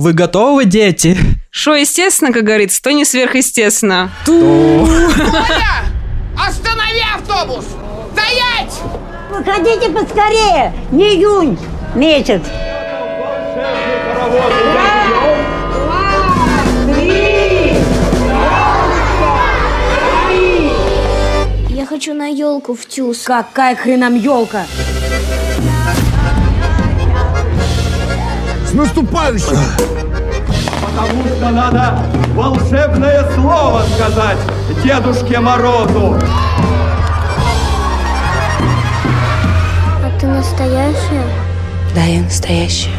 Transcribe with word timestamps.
Вы 0.00 0.12
готовы, 0.12 0.64
дети? 0.64 1.18
Что 1.50 1.74
естественно, 1.74 2.32
как 2.32 2.44
говорится, 2.44 2.80
то 2.80 2.92
не 2.92 3.04
сверхъестественно. 3.04 4.12
Оля! 4.28 5.86
Останови 6.40 7.02
автобус! 7.16 7.64
Стоять! 8.12 8.80
Выходите 9.28 9.90
поскорее! 9.90 10.72
Не 10.92 11.16
июнь 11.16 11.58
месяц! 11.96 12.42
Я 21.70 21.86
хочу 21.86 22.14
на 22.14 22.28
елку 22.28 22.76
в 22.76 22.86
тюз. 22.86 23.22
Какая 23.24 23.74
хренам 23.74 24.14
елка! 24.14 24.64
С 28.68 28.74
наступающим! 28.74 29.56
Потому 30.82 31.24
что 31.24 31.50
надо 31.50 32.02
волшебное 32.34 33.24
слово 33.34 33.82
сказать 33.94 34.36
Дедушке 34.84 35.40
Морозу. 35.40 36.18
А 40.04 40.20
ты 40.20 40.26
настоящая? 40.26 41.24
Да, 41.94 42.02
я 42.02 42.20
настоящая. 42.20 42.92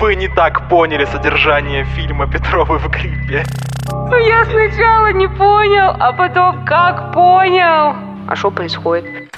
Вы 0.00 0.14
не 0.14 0.28
так 0.28 0.68
поняли 0.68 1.04
содержание 1.06 1.84
фильма 1.84 2.30
«Петровы 2.30 2.78
в 2.78 2.88
гриппе». 2.88 3.44
Ну 3.90 4.16
я 4.16 4.44
сначала 4.44 5.12
не 5.12 5.26
понял, 5.26 5.90
а 5.98 6.12
потом 6.12 6.64
как 6.64 7.12
понял. 7.12 7.96
А 8.28 8.36
что 8.36 8.52
происходит? 8.52 9.28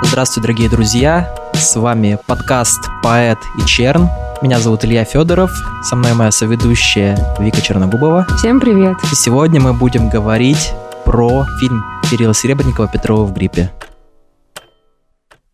Здравствуйте, 0.00 0.40
дорогие 0.40 0.70
друзья. 0.70 1.28
С 1.52 1.76
вами 1.76 2.18
подкаст 2.26 2.88
«Поэт 3.02 3.38
и 3.58 3.66
Черн». 3.66 4.08
Меня 4.40 4.58
зовут 4.60 4.86
Илья 4.86 5.04
Федоров, 5.04 5.50
со 5.82 5.94
мной 5.94 6.14
моя 6.14 6.30
соведущая 6.30 7.18
Вика 7.38 7.60
Черногубова. 7.60 8.26
Всем 8.38 8.60
привет. 8.60 8.96
И 9.12 9.14
сегодня 9.14 9.60
мы 9.60 9.74
будем 9.74 10.08
говорить 10.08 10.72
про 11.04 11.44
фильм 11.60 11.84
Кирилла 12.10 12.32
Серебренникова 12.32 12.88
«Петрова 12.88 13.24
в 13.24 13.34
гриппе». 13.34 13.70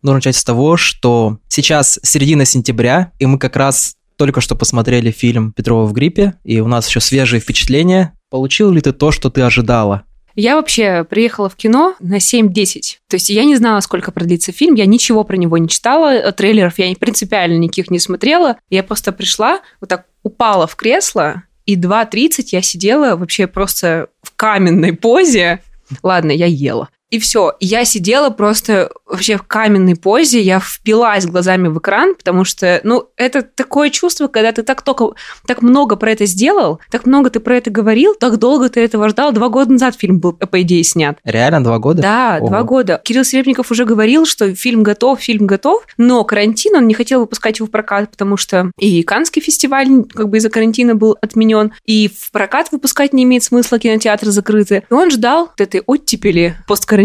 Нужно 0.03 0.15
начать 0.15 0.35
с 0.35 0.43
того, 0.43 0.75
что 0.77 1.39
сейчас 1.47 1.97
середина 2.03 2.43
сентября, 2.43 3.11
и 3.19 3.25
мы 3.25 3.39
как 3.39 3.55
раз 3.55 3.95
только 4.17 4.41
что 4.41 4.55
посмотрели 4.55 5.11
фильм 5.11 5.53
«Петрова 5.53 5.85
в 5.85 5.93
гриппе», 5.93 6.35
и 6.43 6.59
у 6.59 6.67
нас 6.67 6.87
еще 6.87 6.99
свежие 6.99 7.39
впечатления. 7.39 8.13
Получил 8.29 8.69
ли 8.71 8.81
ты 8.81 8.91
то, 8.91 9.11
что 9.11 9.29
ты 9.29 9.41
ожидала? 9.41 10.03
Я 10.35 10.55
вообще 10.55 11.03
приехала 11.03 11.47
в 11.47 11.55
кино 11.55 11.95
на 11.99 12.17
7-10. 12.17 12.97
То 13.07 13.15
есть 13.15 13.29
я 13.29 13.45
не 13.45 13.55
знала, 13.55 13.79
сколько 13.79 14.11
продлится 14.11 14.51
фильм, 14.51 14.75
я 14.75 14.85
ничего 14.85 15.23
про 15.23 15.37
него 15.37 15.57
не 15.57 15.69
читала, 15.69 16.31
трейлеров 16.31 16.79
я 16.79 16.93
принципиально 16.95 17.57
никаких 17.57 17.89
не 17.89 17.99
смотрела. 17.99 18.57
Я 18.69 18.83
просто 18.83 19.13
пришла, 19.13 19.61
вот 19.79 19.89
так 19.89 20.05
упала 20.23 20.67
в 20.67 20.75
кресло, 20.75 21.43
и 21.65 21.77
2.30 21.77 22.47
я 22.51 22.61
сидела 22.61 23.15
вообще 23.15 23.47
просто 23.47 24.07
в 24.21 24.35
каменной 24.35 24.93
позе. 24.93 25.61
Ладно, 26.01 26.31
я 26.31 26.47
ела. 26.47 26.89
И 27.13 27.19
все. 27.19 27.53
Я 27.59 27.85
сидела 27.85 28.31
просто 28.31 28.89
вообще 29.05 29.37
в 29.37 29.43
каменной 29.43 29.95
позе, 29.95 30.41
я 30.41 30.59
впилась 30.59 31.27
глазами 31.27 31.67
в 31.67 31.77
экран, 31.77 32.15
потому 32.15 32.43
что, 32.43 32.81
ну, 32.83 33.09
это 33.17 33.43
такое 33.43 33.91
чувство, 33.91 34.27
когда 34.27 34.51
ты 34.51 34.63
так 34.63 34.81
только, 34.81 35.09
так 35.45 35.61
много 35.61 35.95
про 35.95 36.11
это 36.11 36.25
сделал, 36.25 36.79
так 36.89 37.05
много 37.05 37.29
ты 37.29 37.39
про 37.39 37.57
это 37.57 37.69
говорил, 37.69 38.15
так 38.15 38.37
долго 38.37 38.67
ты 38.69 38.79
этого 38.79 39.09
ждал. 39.09 39.31
Два 39.31 39.49
года 39.49 39.73
назад 39.73 39.95
фильм 39.95 40.19
был, 40.19 40.33
по 40.33 40.61
идее, 40.63 40.83
снят. 40.83 41.19
Реально 41.23 41.63
два 41.63 41.77
года? 41.77 42.01
Да, 42.01 42.37
Ого. 42.39 42.47
два 42.47 42.63
года. 42.63 42.99
Кирилл 43.03 43.23
Серебренников 43.23 43.69
уже 43.69 43.85
говорил, 43.85 44.25
что 44.25 44.55
фильм 44.55 44.81
готов, 44.81 45.19
фильм 45.21 45.45
готов, 45.45 45.85
но 45.97 46.23
карантин, 46.23 46.77
он 46.77 46.87
не 46.87 46.95
хотел 46.95 47.19
выпускать 47.19 47.59
его 47.59 47.67
в 47.67 47.69
прокат, 47.69 48.09
потому 48.09 48.37
что 48.37 48.71
и 48.79 49.03
Канский 49.03 49.39
фестиваль 49.39 49.87
как 50.11 50.29
бы 50.29 50.37
из-за 50.37 50.49
карантина 50.49 50.95
был 50.95 51.15
отменен, 51.21 51.73
и 51.85 52.09
в 52.09 52.31
прокат 52.31 52.71
выпускать 52.71 53.13
не 53.13 53.21
имеет 53.21 53.43
смысла, 53.43 53.77
кинотеатры 53.77 54.31
закрыты. 54.31 54.83
И 54.89 54.93
он 54.95 55.11
ждал 55.11 55.49
вот 55.49 55.61
этой 55.61 55.83
оттепели 55.85 56.55
посткарантинной, 56.67 57.02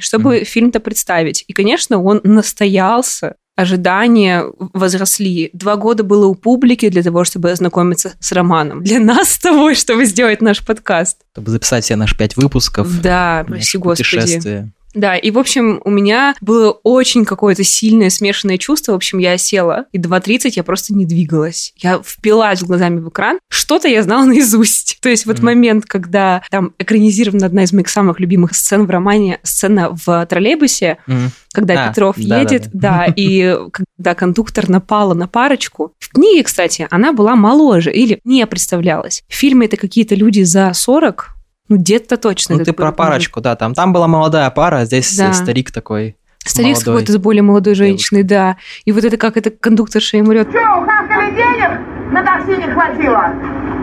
чтобы 0.00 0.44
фильм-то 0.44 0.80
представить. 0.80 1.44
И, 1.46 1.52
конечно, 1.52 2.02
он 2.02 2.20
настоялся. 2.24 3.36
Ожидания 3.56 4.44
возросли. 4.72 5.50
Два 5.52 5.74
года 5.74 6.04
было 6.04 6.26
у 6.26 6.36
публики 6.36 6.88
для 6.88 7.02
того, 7.02 7.24
чтобы 7.24 7.50
ознакомиться 7.50 8.12
с 8.20 8.30
романом. 8.30 8.84
Для 8.84 9.00
нас 9.00 9.30
с 9.30 9.38
тобой, 9.38 9.74
чтобы 9.74 10.04
сделать 10.04 10.40
наш 10.40 10.64
подкаст. 10.64 11.22
Чтобы 11.32 11.50
записать 11.50 11.84
все 11.84 11.96
наши 11.96 12.16
пять 12.16 12.36
выпусков. 12.36 13.00
Да, 13.00 13.44
прости 13.48 13.78
господи. 13.78 14.72
Да, 14.98 15.16
и, 15.16 15.30
в 15.30 15.38
общем, 15.38 15.80
у 15.84 15.90
меня 15.90 16.34
было 16.40 16.72
очень 16.82 17.24
какое-то 17.24 17.62
сильное 17.62 18.10
смешанное 18.10 18.58
чувство. 18.58 18.92
В 18.92 18.96
общем, 18.96 19.18
я 19.18 19.38
села, 19.38 19.86
и 19.92 19.98
2.30 19.98 20.52
я 20.56 20.64
просто 20.64 20.92
не 20.92 21.06
двигалась. 21.06 21.72
Я 21.76 22.00
впилась 22.04 22.62
глазами 22.64 22.98
в 22.98 23.08
экран. 23.08 23.38
Что-то 23.48 23.86
я 23.86 24.02
знала 24.02 24.24
наизусть. 24.26 24.98
То 25.00 25.08
есть 25.08 25.24
вот 25.24 25.36
Мгм. 25.38 25.44
момент, 25.46 25.84
когда 25.86 26.42
там 26.50 26.72
экранизирована 26.78 27.46
одна 27.46 27.62
из 27.62 27.72
моих 27.72 27.88
самых 27.88 28.18
любимых 28.18 28.56
сцен 28.56 28.86
в 28.86 28.90
романе, 28.90 29.38
сцена 29.44 29.90
в 30.04 30.26
троллейбусе, 30.26 30.98
Мгм. 31.06 31.30
когда 31.52 31.84
А, 31.84 31.88
Петров 31.88 32.16
да, 32.18 32.40
едет, 32.40 32.70
да, 32.72 33.06
да, 33.06 33.12
и 33.14 33.56
когда 33.72 34.14
кондуктор 34.16 34.68
напала 34.68 35.14
на 35.14 35.28
парочку. 35.28 35.92
В 36.00 36.08
книге, 36.12 36.42
кстати, 36.42 36.88
она 36.90 37.12
была 37.12 37.36
моложе 37.36 37.92
или 37.92 38.20
не 38.24 38.44
представлялась. 38.46 39.22
В 39.28 39.34
фильме 39.34 39.66
это 39.66 39.76
какие-то 39.76 40.16
люди 40.16 40.42
за 40.42 40.72
40, 40.74 41.36
ну, 41.68 41.76
дед-то 41.76 42.16
точно. 42.16 42.56
Ну, 42.56 42.64
ты 42.64 42.72
про 42.72 42.92
парочку, 42.92 43.40
да, 43.40 43.56
там, 43.56 43.74
там 43.74 43.92
была 43.92 44.08
молодая 44.08 44.48
пара, 44.50 44.78
а 44.80 44.84
здесь 44.84 45.16
Да. 45.16 45.32
старик 45.32 45.70
такой. 45.70 46.16
Старик 46.44 46.76
с 46.76 46.84
какой-то 46.84 47.12
с 47.12 47.16
более 47.18 47.42
молодой 47.42 47.74
женщиной, 47.74 48.22
да. 48.22 48.56
И 48.84 48.92
вот 48.92 49.04
это 49.04 49.16
как 49.16 49.36
это 49.36 49.50
кондукторша 49.50 50.16
ему 50.16 50.30
орёт. 50.30 50.50
Че, 50.50 50.58
ухахали 50.58 51.34
денег? 51.34 52.12
На 52.12 52.24
такси 52.24 52.56
не 52.56 52.72
хватило? 52.72 53.34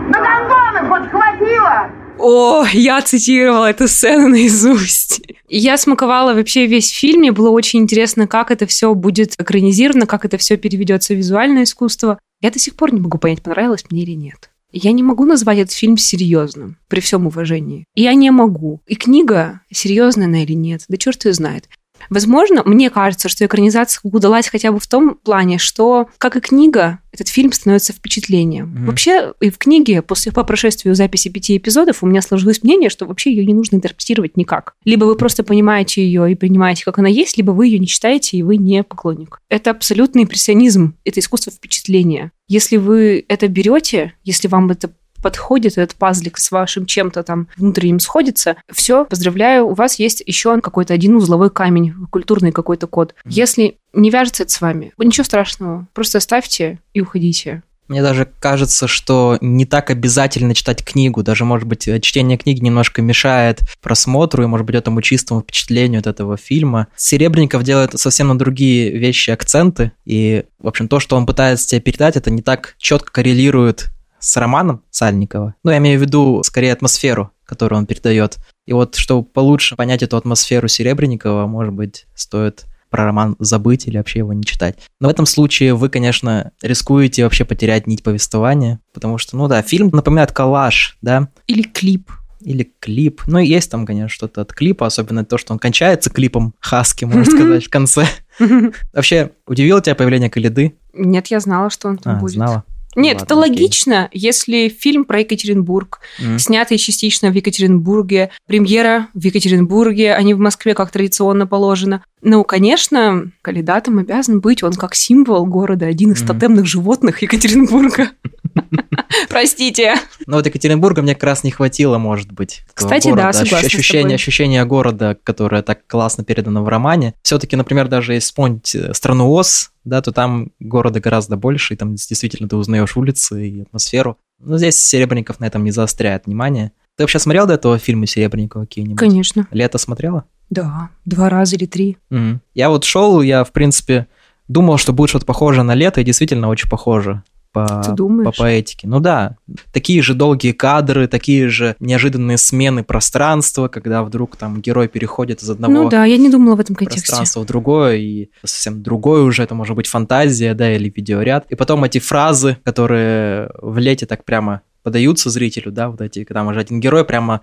На 0.08 0.18
гондоны 0.18 0.88
хоть 0.88 1.10
хватило? 1.10 1.90
О, 2.18 2.64
я 2.72 3.02
цитировала 3.02 3.70
эту 3.70 3.86
сцену 3.88 4.28
наизусть. 4.28 5.20
Я 5.48 5.76
смаковала 5.76 6.34
вообще 6.34 6.66
весь 6.66 6.90
фильм, 6.90 7.20
мне 7.20 7.30
было 7.30 7.50
очень 7.50 7.80
интересно, 7.80 8.26
как 8.26 8.50
это 8.50 8.66
все 8.66 8.94
будет 8.94 9.34
экранизировано, 9.38 10.06
как 10.06 10.24
это 10.24 10.38
все 10.38 10.56
переведется 10.56 11.14
в 11.14 11.18
визуальное 11.18 11.64
искусство. 11.64 12.18
Я 12.40 12.50
до 12.50 12.58
сих 12.58 12.74
пор 12.74 12.92
не 12.92 13.00
могу 13.00 13.18
понять, 13.18 13.42
понравилось 13.42 13.84
мне 13.90 14.02
или 14.02 14.12
нет. 14.12 14.50
Я 14.78 14.92
не 14.92 15.02
могу 15.02 15.24
назвать 15.24 15.56
этот 15.56 15.72
фильм 15.72 15.96
серьезным, 15.96 16.76
при 16.88 17.00
всем 17.00 17.26
уважении. 17.26 17.86
Я 17.94 18.12
не 18.12 18.30
могу. 18.30 18.82
И 18.86 18.94
книга, 18.94 19.62
серьезная 19.72 20.26
она 20.26 20.42
или 20.42 20.52
нет, 20.52 20.84
да 20.88 20.98
черт 20.98 21.24
ее 21.24 21.32
знает. 21.32 21.70
Возможно, 22.10 22.62
мне 22.64 22.90
кажется, 22.90 23.28
что 23.28 23.44
экранизация 23.44 24.00
удалась 24.04 24.48
хотя 24.48 24.72
бы 24.72 24.80
в 24.80 24.86
том 24.86 25.16
плане, 25.22 25.58
что, 25.58 26.08
как 26.18 26.36
и 26.36 26.40
книга, 26.40 27.00
этот 27.12 27.28
фильм 27.28 27.52
становится 27.52 27.92
впечатлением. 27.92 28.66
Мгм. 28.66 28.86
Вообще, 28.86 29.32
и 29.40 29.50
в 29.50 29.58
книге, 29.58 30.02
после 30.02 30.32
по 30.32 30.44
прошествию 30.44 30.94
записи 30.94 31.28
пяти 31.28 31.56
эпизодов, 31.56 32.02
у 32.02 32.06
меня 32.06 32.20
сложилось 32.20 32.62
мнение, 32.62 32.90
что 32.90 33.06
вообще 33.06 33.30
ее 33.30 33.46
не 33.46 33.54
нужно 33.54 33.76
интерпретировать 33.76 34.36
никак. 34.36 34.74
Либо 34.84 35.04
вы 35.04 35.16
просто 35.16 35.42
понимаете 35.42 36.04
ее 36.04 36.30
и 36.30 36.34
принимаете, 36.34 36.84
как 36.84 36.98
она 36.98 37.08
есть, 37.08 37.36
либо 37.36 37.52
вы 37.52 37.66
ее 37.66 37.78
не 37.78 37.86
читаете, 37.86 38.36
и 38.36 38.42
вы 38.42 38.56
не 38.56 38.82
поклонник. 38.82 39.40
Это 39.48 39.70
абсолютный 39.70 40.24
импрессионизм, 40.24 40.94
это 41.04 41.20
искусство 41.20 41.52
впечатления. 41.52 42.32
Если 42.48 42.76
вы 42.76 43.24
это 43.28 43.48
берете, 43.48 44.12
если 44.22 44.48
вам 44.48 44.70
это 44.70 44.90
подходит 45.26 45.76
этот 45.76 45.96
пазлик 45.96 46.38
с 46.38 46.52
вашим 46.52 46.86
чем-то 46.86 47.24
там 47.24 47.48
внутренним 47.56 47.98
сходится, 47.98 48.54
все, 48.72 49.04
поздравляю, 49.04 49.66
у 49.66 49.74
вас 49.74 49.98
есть 49.98 50.22
еще 50.24 50.60
какой-то 50.60 50.94
один 50.94 51.16
узловой 51.16 51.50
камень, 51.50 51.94
культурный 52.12 52.52
какой-то 52.52 52.86
код. 52.86 53.16
Если 53.24 53.78
не 53.92 54.10
вяжется 54.10 54.44
это 54.44 54.52
с 54.52 54.60
вами, 54.60 54.92
ничего 54.96 55.24
страшного, 55.24 55.88
просто 55.94 56.18
оставьте 56.18 56.78
и 56.94 57.00
уходите. 57.00 57.64
Мне 57.88 58.02
даже 58.02 58.28
кажется, 58.38 58.86
что 58.86 59.36
не 59.40 59.66
так 59.66 59.90
обязательно 59.90 60.54
читать 60.54 60.84
книгу. 60.84 61.24
Даже, 61.24 61.44
может 61.44 61.66
быть, 61.66 61.88
чтение 62.02 62.38
книги 62.38 62.62
немножко 62.62 63.02
мешает 63.02 63.62
просмотру 63.82 64.44
и, 64.44 64.46
может 64.46 64.64
быть, 64.64 64.76
этому 64.76 65.02
чистому 65.02 65.40
впечатлению 65.40 65.98
от 65.98 66.06
этого 66.06 66.36
фильма. 66.36 66.86
Серебренников 66.96 67.64
делает 67.64 67.98
совсем 67.98 68.28
на 68.28 68.38
другие 68.38 68.96
вещи 68.96 69.30
акценты. 69.30 69.90
И, 70.04 70.44
в 70.60 70.68
общем, 70.68 70.86
то, 70.86 71.00
что 71.00 71.16
он 71.16 71.26
пытается 71.26 71.66
тебе 71.66 71.80
передать, 71.80 72.16
это 72.16 72.30
не 72.30 72.42
так 72.42 72.76
четко 72.78 73.10
коррелирует 73.10 73.90
с 74.18 74.36
романом 74.36 74.82
Сальникова. 74.90 75.54
Ну, 75.64 75.70
я 75.70 75.78
имею 75.78 75.98
в 75.98 76.02
виду, 76.02 76.42
скорее, 76.44 76.72
атмосферу, 76.72 77.30
которую 77.44 77.78
он 77.78 77.86
передает. 77.86 78.36
И 78.66 78.72
вот, 78.72 78.96
чтобы 78.96 79.24
получше 79.24 79.76
понять 79.76 80.02
эту 80.02 80.16
атмосферу 80.16 80.68
Серебренникова, 80.68 81.46
может 81.46 81.72
быть, 81.74 82.06
стоит 82.14 82.64
про 82.90 83.04
роман 83.04 83.36
забыть 83.40 83.86
или 83.88 83.96
вообще 83.98 84.20
его 84.20 84.32
не 84.32 84.44
читать. 84.44 84.78
Но 85.00 85.08
в 85.08 85.10
этом 85.10 85.26
случае 85.26 85.74
вы, 85.74 85.88
конечно, 85.88 86.52
рискуете 86.62 87.24
вообще 87.24 87.44
потерять 87.44 87.86
нить 87.86 88.02
повествования, 88.02 88.80
потому 88.94 89.18
что, 89.18 89.36
ну 89.36 89.48
да, 89.48 89.60
фильм 89.62 89.88
напоминает 89.92 90.32
коллаж, 90.32 90.96
да, 91.02 91.28
Или 91.48 91.62
клип. 91.62 92.10
или 92.40 92.72
клип. 92.78 93.22
Ну, 93.26 93.38
есть 93.38 93.70
там, 93.72 93.86
конечно, 93.86 94.08
что-то 94.08 94.42
от 94.42 94.52
клипа, 94.52 94.86
особенно 94.86 95.24
то, 95.24 95.36
что 95.36 95.52
он 95.52 95.58
кончается 95.58 96.10
клипом 96.10 96.54
Хаски, 96.60 97.04
можно 97.04 97.24
сказать, 97.24 97.64
в 97.66 97.70
конце. 97.70 98.06
Вообще, 98.92 99.32
удивило 99.46 99.80
тебя 99.82 99.94
появление 99.96 100.30
Калиды? 100.30 100.76
Нет, 100.94 101.26
я 101.28 101.40
знала, 101.40 101.70
что 101.70 101.88
он 101.88 101.98
там 101.98 102.16
А, 102.16 102.18
будет. 102.20 102.32
знала. 102.34 102.64
Нет, 102.96 103.20
Ладно, 103.20 103.24
это 103.24 103.40
окей. 103.40 103.50
логично, 103.50 104.08
если 104.12 104.68
фильм 104.68 105.04
про 105.04 105.20
Екатеринбург, 105.20 106.00
Мгм. 106.18 106.38
снятый 106.38 106.78
частично 106.78 107.30
в 107.30 107.34
Екатеринбурге, 107.34 108.30
премьера 108.46 109.08
в 109.14 109.22
Екатеринбурге, 109.22 110.14
а 110.14 110.22
не 110.22 110.34
в 110.34 110.38
Москве, 110.38 110.74
как 110.74 110.90
традиционно 110.90 111.46
положено. 111.46 112.02
Ну, 112.22 112.42
конечно, 112.42 113.30
кандидатом 113.42 113.98
обязан 113.98 114.40
быть, 114.40 114.62
он 114.62 114.72
как 114.72 114.94
символ 114.94 115.44
города, 115.46 115.86
один 115.86 116.12
из 116.12 116.22
Мгм. 116.22 116.28
тотемных 116.28 116.66
животных 116.66 117.22
Екатеринбурга. 117.22 118.10
Простите. 119.28 119.96
Ну 120.26 120.36
вот 120.36 120.46
Екатеринбурга 120.46 121.02
мне 121.02 121.14
как 121.14 121.24
раз 121.24 121.44
не 121.44 121.50
хватило, 121.50 121.98
может 121.98 122.32
быть. 122.32 122.62
Кстати, 122.74 123.08
да, 123.08 123.10
города. 123.10 123.28
Ощ- 123.28 123.44
согласна 123.44 123.66
Ощущение, 123.66 124.14
ощущение 124.14 124.64
города, 124.64 125.16
которое 125.22 125.62
так 125.62 125.86
классно 125.86 126.24
передано 126.24 126.62
в 126.62 126.68
романе. 126.68 127.14
Все-таки, 127.22 127.56
например, 127.56 127.88
даже 127.88 128.14
если 128.14 128.26
вспомнить 128.26 128.74
э, 128.74 128.94
страну 128.94 129.30
Оз, 129.32 129.70
да, 129.84 130.02
то 130.02 130.12
там 130.12 130.50
города 130.60 131.00
гораздо 131.00 131.36
больше, 131.36 131.74
и 131.74 131.76
там 131.76 131.94
действительно 131.94 132.48
ты 132.48 132.56
узнаешь 132.56 132.96
улицы 132.96 133.48
и 133.48 133.62
атмосферу. 133.62 134.18
Но 134.40 134.58
здесь 134.58 134.82
Серебренников 134.82 135.40
на 135.40 135.46
этом 135.46 135.64
не 135.64 135.70
заостряет 135.70 136.26
внимание. 136.26 136.72
Ты 136.96 137.02
вообще 137.02 137.18
смотрел 137.18 137.46
до 137.46 137.54
этого 137.54 137.78
фильмы 137.78 138.06
Серебренникова 138.06 138.62
какие-нибудь? 138.62 138.98
Конечно. 138.98 139.46
Лето 139.50 139.78
смотрела? 139.78 140.24
Да, 140.50 140.90
два 141.04 141.28
раза 141.28 141.56
или 141.56 141.66
три. 141.66 141.98
Мгм. 142.10 142.40
Я 142.54 142.70
вот 142.70 142.84
шел, 142.84 143.20
я, 143.20 143.44
в 143.44 143.52
принципе, 143.52 144.06
думал, 144.48 144.78
что 144.78 144.92
будет 144.92 145.10
что-то 145.10 145.26
похожее 145.26 145.62
на 145.62 145.74
лето, 145.74 146.00
и 146.00 146.04
действительно 146.04 146.48
очень 146.48 146.70
похоже 146.70 147.22
по, 147.64 148.24
по 148.24 148.32
поэтике. 148.32 148.86
Ну 148.86 149.00
да, 149.00 149.36
такие 149.72 150.02
же 150.02 150.14
долгие 150.14 150.52
кадры, 150.52 151.08
такие 151.08 151.48
же 151.48 151.74
неожиданные 151.80 152.36
смены 152.36 152.84
пространства, 152.84 153.68
когда 153.68 154.02
вдруг 154.02 154.36
там 154.36 154.60
герой 154.60 154.88
переходит 154.88 155.42
из 155.42 155.48
одного 155.48 155.72
Ну 155.72 155.88
да, 155.88 156.04
я 156.04 156.18
не 156.18 156.28
думала 156.28 156.56
в 156.56 156.60
этом 156.60 156.76
контексте. 156.76 157.08
пространства 157.08 157.40
в 157.40 157.46
другое, 157.46 157.96
и 157.96 158.28
совсем 158.44 158.82
другое 158.82 159.22
уже, 159.22 159.42
это 159.42 159.54
может 159.54 159.74
быть 159.74 159.86
фантазия, 159.86 160.54
да, 160.54 160.74
или 160.74 160.92
видеоряд. 160.94 161.46
И 161.48 161.54
потом 161.54 161.84
эти 161.84 161.98
фразы, 161.98 162.58
которые 162.62 163.50
в 163.60 163.78
лете 163.78 164.04
так 164.06 164.24
прямо 164.24 164.60
подаются 164.82 165.30
зрителю, 165.30 165.72
да, 165.72 165.88
вот 165.88 166.00
эти, 166.00 166.22
когда 166.22 166.44
уже 166.44 166.60
один 166.60 166.78
герой 166.78 167.04
прямо 167.04 167.40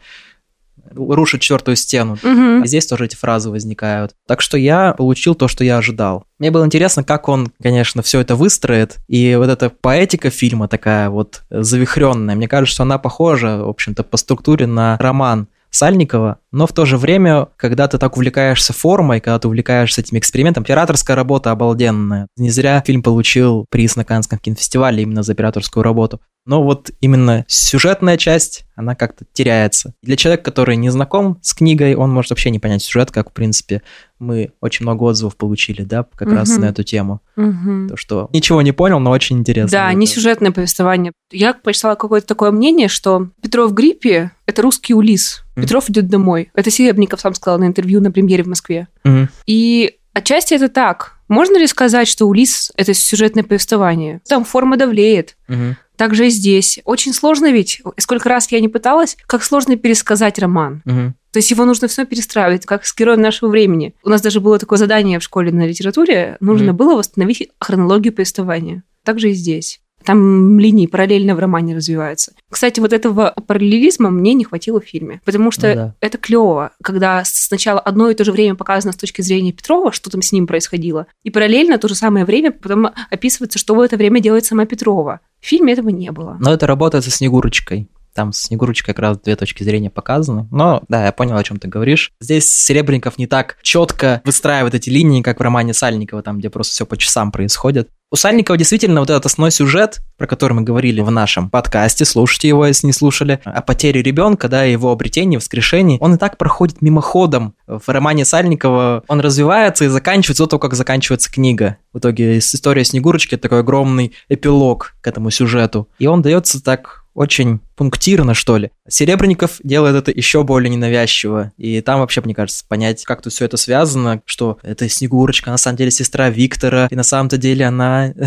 рушит 0.91 1.41
четвертую 1.41 1.75
стену. 1.75 2.17
И 2.63 2.67
здесь 2.67 2.85
тоже 2.85 3.05
эти 3.05 3.15
фразы 3.15 3.49
возникают. 3.49 4.13
Так 4.27 4.41
что 4.41 4.57
я 4.57 4.93
получил 4.93 5.35
то, 5.35 5.47
что 5.47 5.63
я 5.63 5.77
ожидал. 5.77 6.25
Мне 6.39 6.51
было 6.51 6.65
интересно, 6.65 7.03
как 7.03 7.29
он, 7.29 7.51
конечно, 7.61 8.01
все 8.01 8.19
это 8.19 8.35
выстроит. 8.35 8.97
И 9.07 9.35
вот 9.37 9.49
эта 9.49 9.69
поэтика 9.69 10.29
фильма 10.29 10.67
такая 10.67 11.09
вот 11.09 11.43
завихренная, 11.49 12.35
мне 12.35 12.47
кажется, 12.47 12.73
что 12.73 12.83
она 12.83 12.97
похожа, 12.97 13.63
в 13.63 13.69
общем-то, 13.69 14.03
по 14.03 14.17
структуре 14.17 14.67
на 14.67 14.97
роман 14.99 15.47
Сальникова, 15.73 16.37
но 16.51 16.67
в 16.67 16.71
то 16.71 16.85
же 16.85 16.97
время, 16.97 17.47
когда 17.57 17.87
ты 17.87 17.97
так 17.97 18.15
увлекаешься 18.15 18.73
формой, 18.73 19.19
когда 19.19 19.39
ты 19.39 19.47
увлекаешься 19.47 20.01
этим 20.01 20.19
экспериментом, 20.19 20.63
операторская 20.63 21.15
работа 21.15 21.49
обалденная. 21.49 22.27
Не 22.37 22.51
зря 22.51 22.81
фильм 22.85 23.01
получил 23.01 23.65
приз 23.71 23.95
на 23.95 24.05
Каннском 24.05 24.37
кинофестивале 24.37 25.01
именно 25.01 25.23
за 25.23 25.31
операторскую 25.31 25.83
работу. 25.83 26.21
Но 26.45 26.61
вот 26.61 26.91
именно 26.99 27.45
сюжетная 27.47 28.17
часть, 28.17 28.65
она 28.75 28.95
как-то 28.95 29.25
теряется. 29.33 29.93
Для 30.03 30.15
человека, 30.17 30.43
который 30.43 30.75
не 30.75 30.89
знаком 30.89 31.39
с 31.41 31.53
книгой, 31.53 31.95
он 31.95 32.11
может 32.11 32.29
вообще 32.31 32.51
не 32.51 32.59
понять 32.59 32.83
сюжет, 32.83 33.11
как, 33.11 33.31
в 33.31 33.33
принципе, 33.33 33.81
мы 34.19 34.51
очень 34.61 34.83
много 34.85 35.03
отзывов 35.03 35.37
получили, 35.37 35.83
да, 35.83 36.05
как 36.15 36.27
раз 36.29 36.49
Мгм. 36.51 36.61
на 36.61 36.65
эту 36.65 36.83
тему. 36.83 37.21
Мгм. 37.35 37.87
То, 37.89 37.97
что 37.97 38.29
ничего 38.33 38.61
не 38.61 38.73
понял, 38.73 38.99
но 38.99 39.09
очень 39.11 39.39
интересно. 39.39 39.71
Да, 39.71 39.89
Это- 39.89 39.97
не 39.97 40.05
сюжетное 40.05 40.51
повествование. 40.51 41.13
Я 41.31 41.53
прочитала 41.53 41.95
какое-то 41.95 42.27
такое 42.27 42.51
мнение, 42.51 42.89
что 42.89 43.29
Петров 43.41 43.71
в 43.71 43.73
гриппе– 43.73 44.31
это 44.45 44.61
русский 44.61 44.93
Улис. 44.93 45.42
Мгм. 45.55 45.63
Петров 45.63 45.89
идет 45.89 46.07
домой. 46.07 46.51
Это 46.53 46.69
Серебренников 46.71 47.21
сам 47.21 47.33
сказал 47.33 47.59
на 47.59 47.65
интервью 47.65 48.01
на 48.01 48.11
премьере 48.11 48.43
в 48.43 48.47
Москве. 48.47 48.87
Мгм. 49.03 49.29
И 49.45 49.95
отчасти 50.13 50.53
это 50.53 50.69
так. 50.69 51.13
Можно 51.27 51.57
ли 51.57 51.67
сказать, 51.67 52.07
что 52.07 52.25
Улис– 52.27 52.71
это 52.75 52.93
сюжетное 52.93 53.43
повествование? 53.43 54.21
Там 54.27 54.43
форма 54.45 54.77
давлеет. 54.77 55.35
Мгм. 55.47 55.77
Так 55.95 56.15
же 56.15 56.27
и 56.27 56.29
здесь. 56.29 56.79
Очень 56.85 57.13
сложно 57.13 57.51
ведь, 57.51 57.81
сколько 57.97 58.27
раз 58.27 58.51
я 58.51 58.59
не 58.59 58.67
пыталась, 58.67 59.15
как 59.27 59.43
сложно 59.43 59.75
пересказать 59.77 60.39
роман. 60.39 60.81
Мгм. 60.85 61.15
То 61.31 61.37
есть 61.37 61.49
его 61.51 61.65
нужно 61.65 61.87
все 61.87 62.05
перестраивать, 62.05 62.65
как 62.65 62.85
с 62.85 62.95
героем 62.95 63.21
нашего 63.21 63.49
времени. 63.49 63.93
У 64.03 64.09
нас 64.09 64.21
даже 64.21 64.39
было 64.39 64.59
такое 64.59 64.77
задание 64.77 65.19
в 65.19 65.23
школе 65.23 65.51
на 65.51 65.65
литературе. 65.65 66.37
Нужно 66.39 66.67
Мгм. 66.73 66.77
было 66.77 66.95
восстановить 66.95 67.49
хронологию 67.59 68.13
повествования. 68.13 68.83
Так 69.03 69.19
же 69.19 69.31
и 69.31 69.33
здесь. 69.33 69.81
Там 70.05 70.59
линии 70.59 70.87
параллельно 70.87 71.35
в 71.35 71.39
романе 71.39 71.75
развиваются. 71.75 72.33
Кстати, 72.49 72.79
вот 72.79 72.93
этого 72.93 73.33
параллелизма 73.47 74.09
мне 74.09 74.33
не 74.33 74.43
хватило 74.43 74.79
в 74.79 74.85
фильме. 74.85 75.21
Потому 75.25 75.51
что 75.51 75.67
Ну 75.69 75.75
да. 75.75 75.95
это 76.01 76.17
клево, 76.17 76.71
когда 76.83 77.23
сначала 77.25 77.79
одно 77.79 78.09
и 78.09 78.15
то 78.15 78.23
же 78.23 78.31
время 78.31 78.55
показано 78.55 78.93
с 78.93 78.97
точки 78.97 79.21
зрения 79.21 79.51
Петрова, 79.51 79.91
что 79.91 80.09
там 80.09 80.21
с 80.21 80.31
ним 80.31 80.47
происходило, 80.47 81.07
и 81.23 81.29
параллельно 81.29 81.77
то 81.77 81.87
же 81.87 81.95
самое 81.95 82.25
время 82.25 82.51
потом 82.51 82.89
описывается, 83.09 83.59
что 83.59 83.75
в 83.75 83.79
это 83.79 83.97
время 83.97 84.19
делает 84.19 84.45
сама 84.45 84.65
Петрова. 84.65 85.19
В 85.39 85.45
фильме 85.45 85.73
этого 85.73 85.89
не 85.89 86.11
было. 86.11 86.37
Но 86.39 86.53
это 86.53 86.67
работает 86.67 87.03
со 87.03 87.11
Снегурочкой. 87.11 87.89
Там 88.13 88.33
с 88.33 88.41
Снегурочкой 88.43 88.93
как 88.93 89.01
раз 89.01 89.19
две 89.19 89.35
точки 89.35 89.63
зрения 89.63 89.89
показаны. 89.89 90.47
Но 90.51 90.83
да, 90.87 91.05
я 91.05 91.11
понял, 91.11 91.37
о 91.37 91.43
чем 91.43 91.59
ты 91.59 91.67
говоришь. 91.67 92.11
Здесь 92.19 92.53
Серебренников 92.53 93.17
не 93.17 93.27
так 93.27 93.57
четко 93.61 94.21
выстраивает 94.25 94.75
эти 94.75 94.89
линии, 94.89 95.21
как 95.21 95.39
в 95.39 95.43
романе 95.43 95.73
Сальникова, 95.73 96.21
там, 96.21 96.39
где 96.39 96.49
просто 96.49 96.73
все 96.73 96.85
по 96.85 96.97
часам 96.97 97.31
происходит. 97.31 97.89
У 98.13 98.15
Сальникова 98.15 98.59
действительно 98.59 98.99
вот 98.99 99.09
этот 99.09 99.25
основной 99.25 99.49
сюжет, 99.49 100.01
про 100.19 100.27
который 100.27 100.53
мы 100.53 100.61
говорили 100.61 101.01
в 101.01 101.09
нашем 101.09 101.49
подкасте, 101.49 102.05
слушайте 102.05 102.47
его, 102.47 102.63
если 102.67 102.85
не 102.85 102.93
слушали, 102.93 103.39
о 103.43 103.63
потере 103.63 104.03
ребенка, 104.03 104.49
да, 104.49 104.65
его 104.65 104.91
обретении, 104.91 105.37
воскрешении, 105.37 105.97
он 105.99 106.13
и 106.13 106.17
так 106.19 106.37
проходит 106.37 106.83
мимоходом. 106.83 107.55
В 107.65 107.89
романе 107.89 108.23
Сальникова 108.23 109.03
он 109.07 109.19
развивается 109.19 109.85
и 109.85 109.87
заканчивается 109.87 110.43
до 110.43 110.49
того, 110.49 110.59
как 110.59 110.75
заканчивается 110.75 111.31
книга. 111.31 111.77
В 111.91 111.97
итоге 111.97 112.37
история 112.37 112.83
Снегурочки– 112.83 113.33
это 113.35 113.43
такой 113.43 113.61
огромный 113.61 114.13
эпилог 114.29 114.93
к 115.01 115.07
этому 115.07 115.31
сюжету. 115.31 115.89
И 115.97 116.05
он 116.05 116.21
дается 116.21 116.63
так 116.63 117.02
очень 117.13 117.59
пунктирно, 117.75 118.33
что 118.33 118.57
ли. 118.57 118.71
Серебренников 118.87 119.59
делает 119.63 119.95
это 119.95 120.11
еще 120.11 120.43
более 120.43 120.69
ненавязчиво. 120.69 121.51
И 121.57 121.81
там 121.81 121.99
вообще, 121.99 122.21
мне 122.21 122.33
кажется, 122.35 122.65
понять, 122.67 123.03
как 123.05 123.21
тут 123.21 123.33
все 123.33 123.45
это 123.45 123.57
связано, 123.57 124.21
что 124.25 124.57
это 124.63 124.89
Снегурочка, 124.89 125.51
на 125.51 125.57
самом 125.57 125.77
деле 125.77 125.91
сестра 125.91 126.29
Виктора, 126.29 126.87
и 126.89 126.95
на 126.95 127.03
самом-то 127.03 127.37
деле 127.37 127.65
она... 127.65 128.13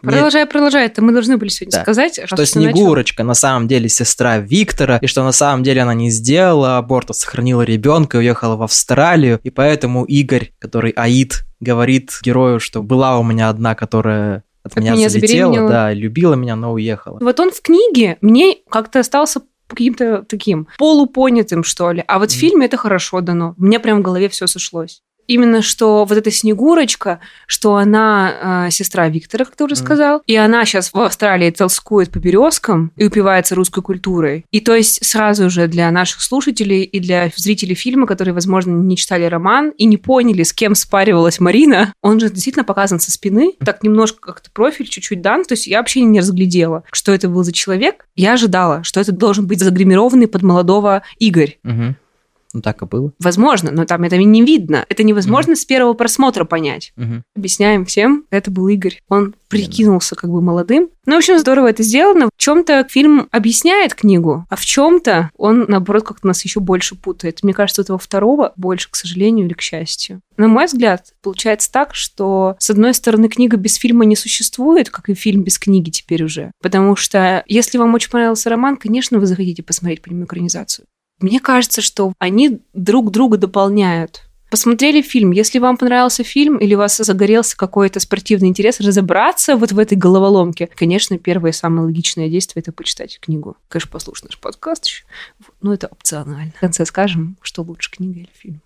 Продолжай, 0.00 0.46
продолжай. 0.46 0.86
Это 0.86 1.02
мы 1.02 1.12
должны 1.12 1.36
были 1.38 1.48
сегодня 1.48 1.76
Да. 1.78 1.82
сказать. 1.82 2.20
что. 2.24 2.46
Снегурочка 2.46 3.24
на 3.24 3.34
самом 3.34 3.66
деле 3.66 3.88
сестра 3.88 4.38
Виктора, 4.38 4.98
и 4.98 5.06
что 5.06 5.24
на 5.24 5.32
самом 5.32 5.64
деле 5.64 5.82
она 5.82 5.94
не 5.94 6.10
сделала 6.10 6.78
аборт, 6.78 7.10
а 7.10 7.14
сохранила 7.14 7.62
ребенка 7.62 8.18
и 8.18 8.20
уехала 8.20 8.56
в 8.56 8.62
Австралию, 8.62 9.40
и 9.42 9.50
поэтому 9.50 10.04
Игорь, 10.04 10.52
который 10.58 10.92
Аид, 10.92 11.44
говорит 11.58 12.18
герою, 12.22 12.60
что 12.60 12.82
была 12.82 13.18
у 13.18 13.24
меня 13.24 13.48
одна, 13.48 13.74
которая 13.74 14.44
от 14.66 14.72
От 14.72 14.78
меня, 14.80 14.94
меня 14.94 15.08
залетела, 15.08 15.68
да, 15.68 15.92
любила 15.92 16.34
меня, 16.34 16.56
но 16.56 16.72
уехала. 16.72 17.18
Вот 17.20 17.40
он 17.40 17.50
в 17.50 17.60
книге 17.62 18.18
мне 18.20 18.56
как-то 18.70 19.00
остался 19.00 19.40
каким-то 19.68 20.22
таким 20.28 20.68
полупонятым, 20.78 21.64
что 21.64 21.90
ли. 21.90 22.04
А 22.06 22.18
вот 22.18 22.30
в 22.30 22.34
Мгм. 22.34 22.40
фильме 22.40 22.66
это 22.66 22.76
хорошо 22.76 23.20
дано. 23.20 23.54
У 23.58 23.64
меня 23.64 23.80
прям 23.80 23.98
в 23.98 24.02
голове 24.02 24.28
все 24.28 24.46
сошлось. 24.46 25.02
Именно 25.26 25.62
что 25.62 26.04
вот 26.04 26.16
эта 26.16 26.30
Снегурочка, 26.30 27.20
что 27.46 27.76
она 27.76 28.66
э, 28.66 28.70
сестра 28.70 29.08
Виктора, 29.08 29.44
как 29.44 29.56
ты 29.56 29.64
уже 29.64 29.74
Мгм. 29.74 29.84
сказал, 29.84 30.22
и 30.26 30.36
она 30.36 30.64
сейчас 30.64 30.92
в 30.92 30.98
Австралии 31.00 31.50
толскует 31.50 32.10
по 32.10 32.18
березкам 32.18 32.92
и 32.96 33.04
упивается 33.06 33.54
русской 33.54 33.82
культурой. 33.82 34.44
И 34.50 34.60
то 34.60 34.74
есть 34.74 35.04
сразу 35.04 35.50
же 35.50 35.66
для 35.68 35.90
наших 35.90 36.20
слушателей 36.22 36.82
и 36.82 37.00
для 37.00 37.30
зрителей 37.36 37.74
фильма, 37.74 38.06
которые, 38.06 38.34
возможно, 38.34 38.70
не 38.72 38.96
читали 38.96 39.24
роман 39.24 39.70
и 39.70 39.84
не 39.84 39.96
поняли, 39.96 40.42
с 40.42 40.52
кем 40.52 40.74
спаривалась 40.74 41.40
Марина, 41.40 41.92
он 42.02 42.20
же 42.20 42.30
действительно 42.30 42.64
показан 42.64 43.00
со 43.00 43.10
спины, 43.10 43.52
так 43.64 43.82
немножко 43.82 44.20
как-то 44.20 44.50
профиль 44.50 44.86
чуть-чуть 44.88 45.20
дан, 45.20 45.44
то 45.44 45.52
есть 45.54 45.66
я 45.66 45.78
вообще 45.78 46.02
не 46.02 46.20
разглядела, 46.20 46.84
что 46.92 47.12
это 47.12 47.28
был 47.28 47.42
за 47.44 47.52
человек. 47.52 48.06
Я 48.14 48.34
ожидала, 48.34 48.82
что 48.84 49.00
это 49.00 49.12
должен 49.12 49.46
быть 49.46 49.60
загримированный 49.60 50.28
под 50.28 50.42
молодого 50.42 51.02
Игорь. 51.18 51.58
Мгм. 51.62 51.96
Ну 52.52 52.60
так 52.60 52.82
и 52.82 52.86
было. 52.86 53.12
Возможно, 53.18 53.70
но 53.70 53.84
там 53.84 54.02
это 54.04 54.16
не 54.16 54.42
видно. 54.42 54.84
Это 54.88 55.02
невозможно 55.02 55.56
с 55.56 55.64
первого 55.64 55.94
просмотра 55.94 56.44
понять. 56.44 56.92
Мгм. 56.96 57.22
Объясняем 57.36 57.84
всем, 57.84 58.24
это 58.30 58.50
был 58.50 58.68
Игорь. 58.68 59.00
Он 59.08 59.34
прикинулся 59.48 60.16
как 60.16 60.30
бы 60.30 60.40
молодым. 60.42 60.90
Ну, 61.06 61.14
в 61.14 61.18
общем, 61.18 61.38
здорово 61.38 61.68
это 61.68 61.82
сделано. 61.82 62.30
В 62.34 62.40
чем-то 62.40 62.86
фильм 62.90 63.28
объясняет 63.30 63.94
книгу, 63.94 64.44
а 64.50 64.56
в 64.56 64.64
чем-то 64.64 65.30
он, 65.36 65.66
наоборот, 65.68 66.04
как-то 66.04 66.26
нас 66.26 66.44
еще 66.44 66.60
больше 66.60 66.96
путает. 66.96 67.42
Мне 67.42 67.54
кажется, 67.54 67.82
этого 67.82 67.98
второго 67.98 68.52
больше, 68.56 68.90
к 68.90 68.96
сожалению 68.96 69.46
или 69.46 69.54
к 69.54 69.60
счастью. 69.60 70.20
На 70.36 70.48
мой 70.48 70.66
взгляд, 70.66 71.12
получается 71.22 71.70
так, 71.70 71.94
что, 71.94 72.56
с 72.58 72.70
одной 72.70 72.92
стороны, 72.92 73.28
книга 73.28 73.56
без 73.56 73.76
фильма 73.76 74.04
не 74.04 74.16
существует, 74.16 74.90
как 74.90 75.08
и 75.08 75.14
фильм 75.14 75.44
без 75.44 75.58
книги 75.58 75.90
теперь 75.90 76.24
уже. 76.24 76.50
Потому 76.60 76.96
что, 76.96 77.44
если 77.46 77.78
вам 77.78 77.94
очень 77.94 78.10
понравился 78.10 78.50
роман, 78.50 78.76
конечно, 78.76 79.18
вы 79.18 79.26
захотите 79.26 79.62
посмотреть 79.62 80.02
по 80.02 80.08
нему 80.08 80.24
экранизацию. 80.24 80.86
Мне 81.20 81.40
кажется, 81.40 81.80
что 81.80 82.12
они 82.18 82.60
друг 82.74 83.10
друга 83.10 83.38
дополняют. 83.38 84.22
Посмотрели 84.50 85.00
фильм. 85.02 85.32
Если 85.32 85.58
вам 85.58 85.76
понравился 85.76 86.22
фильм 86.22 86.58
или 86.58 86.74
у 86.74 86.78
вас 86.78 86.98
загорелся 86.98 87.56
какой-то 87.56 87.98
спортивный 88.00 88.48
интерес, 88.48 88.80
разобраться 88.80 89.56
вот 89.56 89.72
в 89.72 89.78
этой 89.78 89.96
головоломке, 89.96 90.68
конечно, 90.74 91.18
первое 91.18 91.50
и 91.50 91.54
самое 91.54 91.86
логичное 91.86 92.28
действие– 92.28 92.60
это 92.62 92.70
почитать 92.70 93.18
книгу. 93.18 93.56
Конечно, 93.68 93.90
послушать 93.90 94.26
наш 94.26 94.38
подкаст 94.38 94.86
еще. 94.86 95.04
Но 95.62 95.74
это 95.74 95.88
опционально. 95.88 96.52
В 96.56 96.60
конце 96.60 96.84
скажем, 96.84 97.36
что 97.40 97.62
лучше, 97.62 97.90
книга 97.90 98.20
или 98.20 98.30
фильм. 98.32 98.60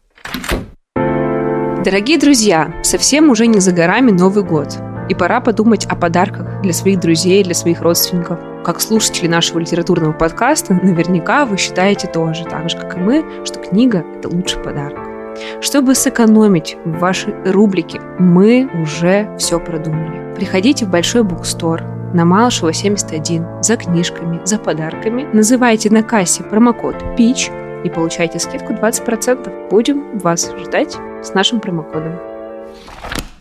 Дорогие 1.82 2.18
друзья, 2.18 2.74
совсем 2.82 3.30
уже 3.30 3.46
не 3.46 3.60
за 3.60 3.72
горами 3.72 4.10
Новый 4.10 4.44
год. 4.44 4.76
И 5.08 5.14
пора 5.14 5.40
подумать 5.40 5.86
о 5.86 5.96
подарках 5.96 6.60
для 6.62 6.72
своих 6.72 7.00
друзей, 7.00 7.42
для 7.42 7.54
своих 7.54 7.80
родственников. 7.80 8.38
Как 8.64 8.80
слушатели 8.80 9.26
нашего 9.26 9.58
литературного 9.58 10.12
подкаста, 10.12 10.74
наверняка 10.74 11.46
вы 11.46 11.56
считаете 11.56 12.06
тоже, 12.08 12.44
так 12.44 12.68
же, 12.68 12.76
как 12.76 12.96
и 12.96 13.00
мы, 13.00 13.24
что 13.44 13.58
книга– 13.58 14.04
это 14.18 14.28
лучший 14.28 14.62
подарок. 14.62 14.98
Чтобы 15.62 15.94
сэкономить 15.94 16.76
в 16.84 16.98
вашей 16.98 17.34
рубрике, 17.44 18.00
мы 18.18 18.68
уже 18.82 19.34
все 19.38 19.58
продумали. 19.58 20.34
Приходите 20.34 20.84
в 20.84 20.90
большой 20.90 21.22
букстор 21.22 21.82
на 22.12 22.26
Малышева 22.26 22.72
71 22.72 23.62
за 23.62 23.76
книжками, 23.76 24.40
за 24.44 24.58
подарками. 24.58 25.26
Называйте 25.32 25.88
на 25.88 26.02
кассе 26.02 26.42
промокод 26.42 26.96
PITCH 27.16 27.84
и 27.84 27.88
получайте 27.88 28.38
скидку 28.38 28.74
20%. 28.74 29.70
Будем 29.70 30.18
вас 30.18 30.52
ждать 30.58 30.98
с 31.22 31.32
нашим 31.32 31.60
промокодом. 31.60 32.29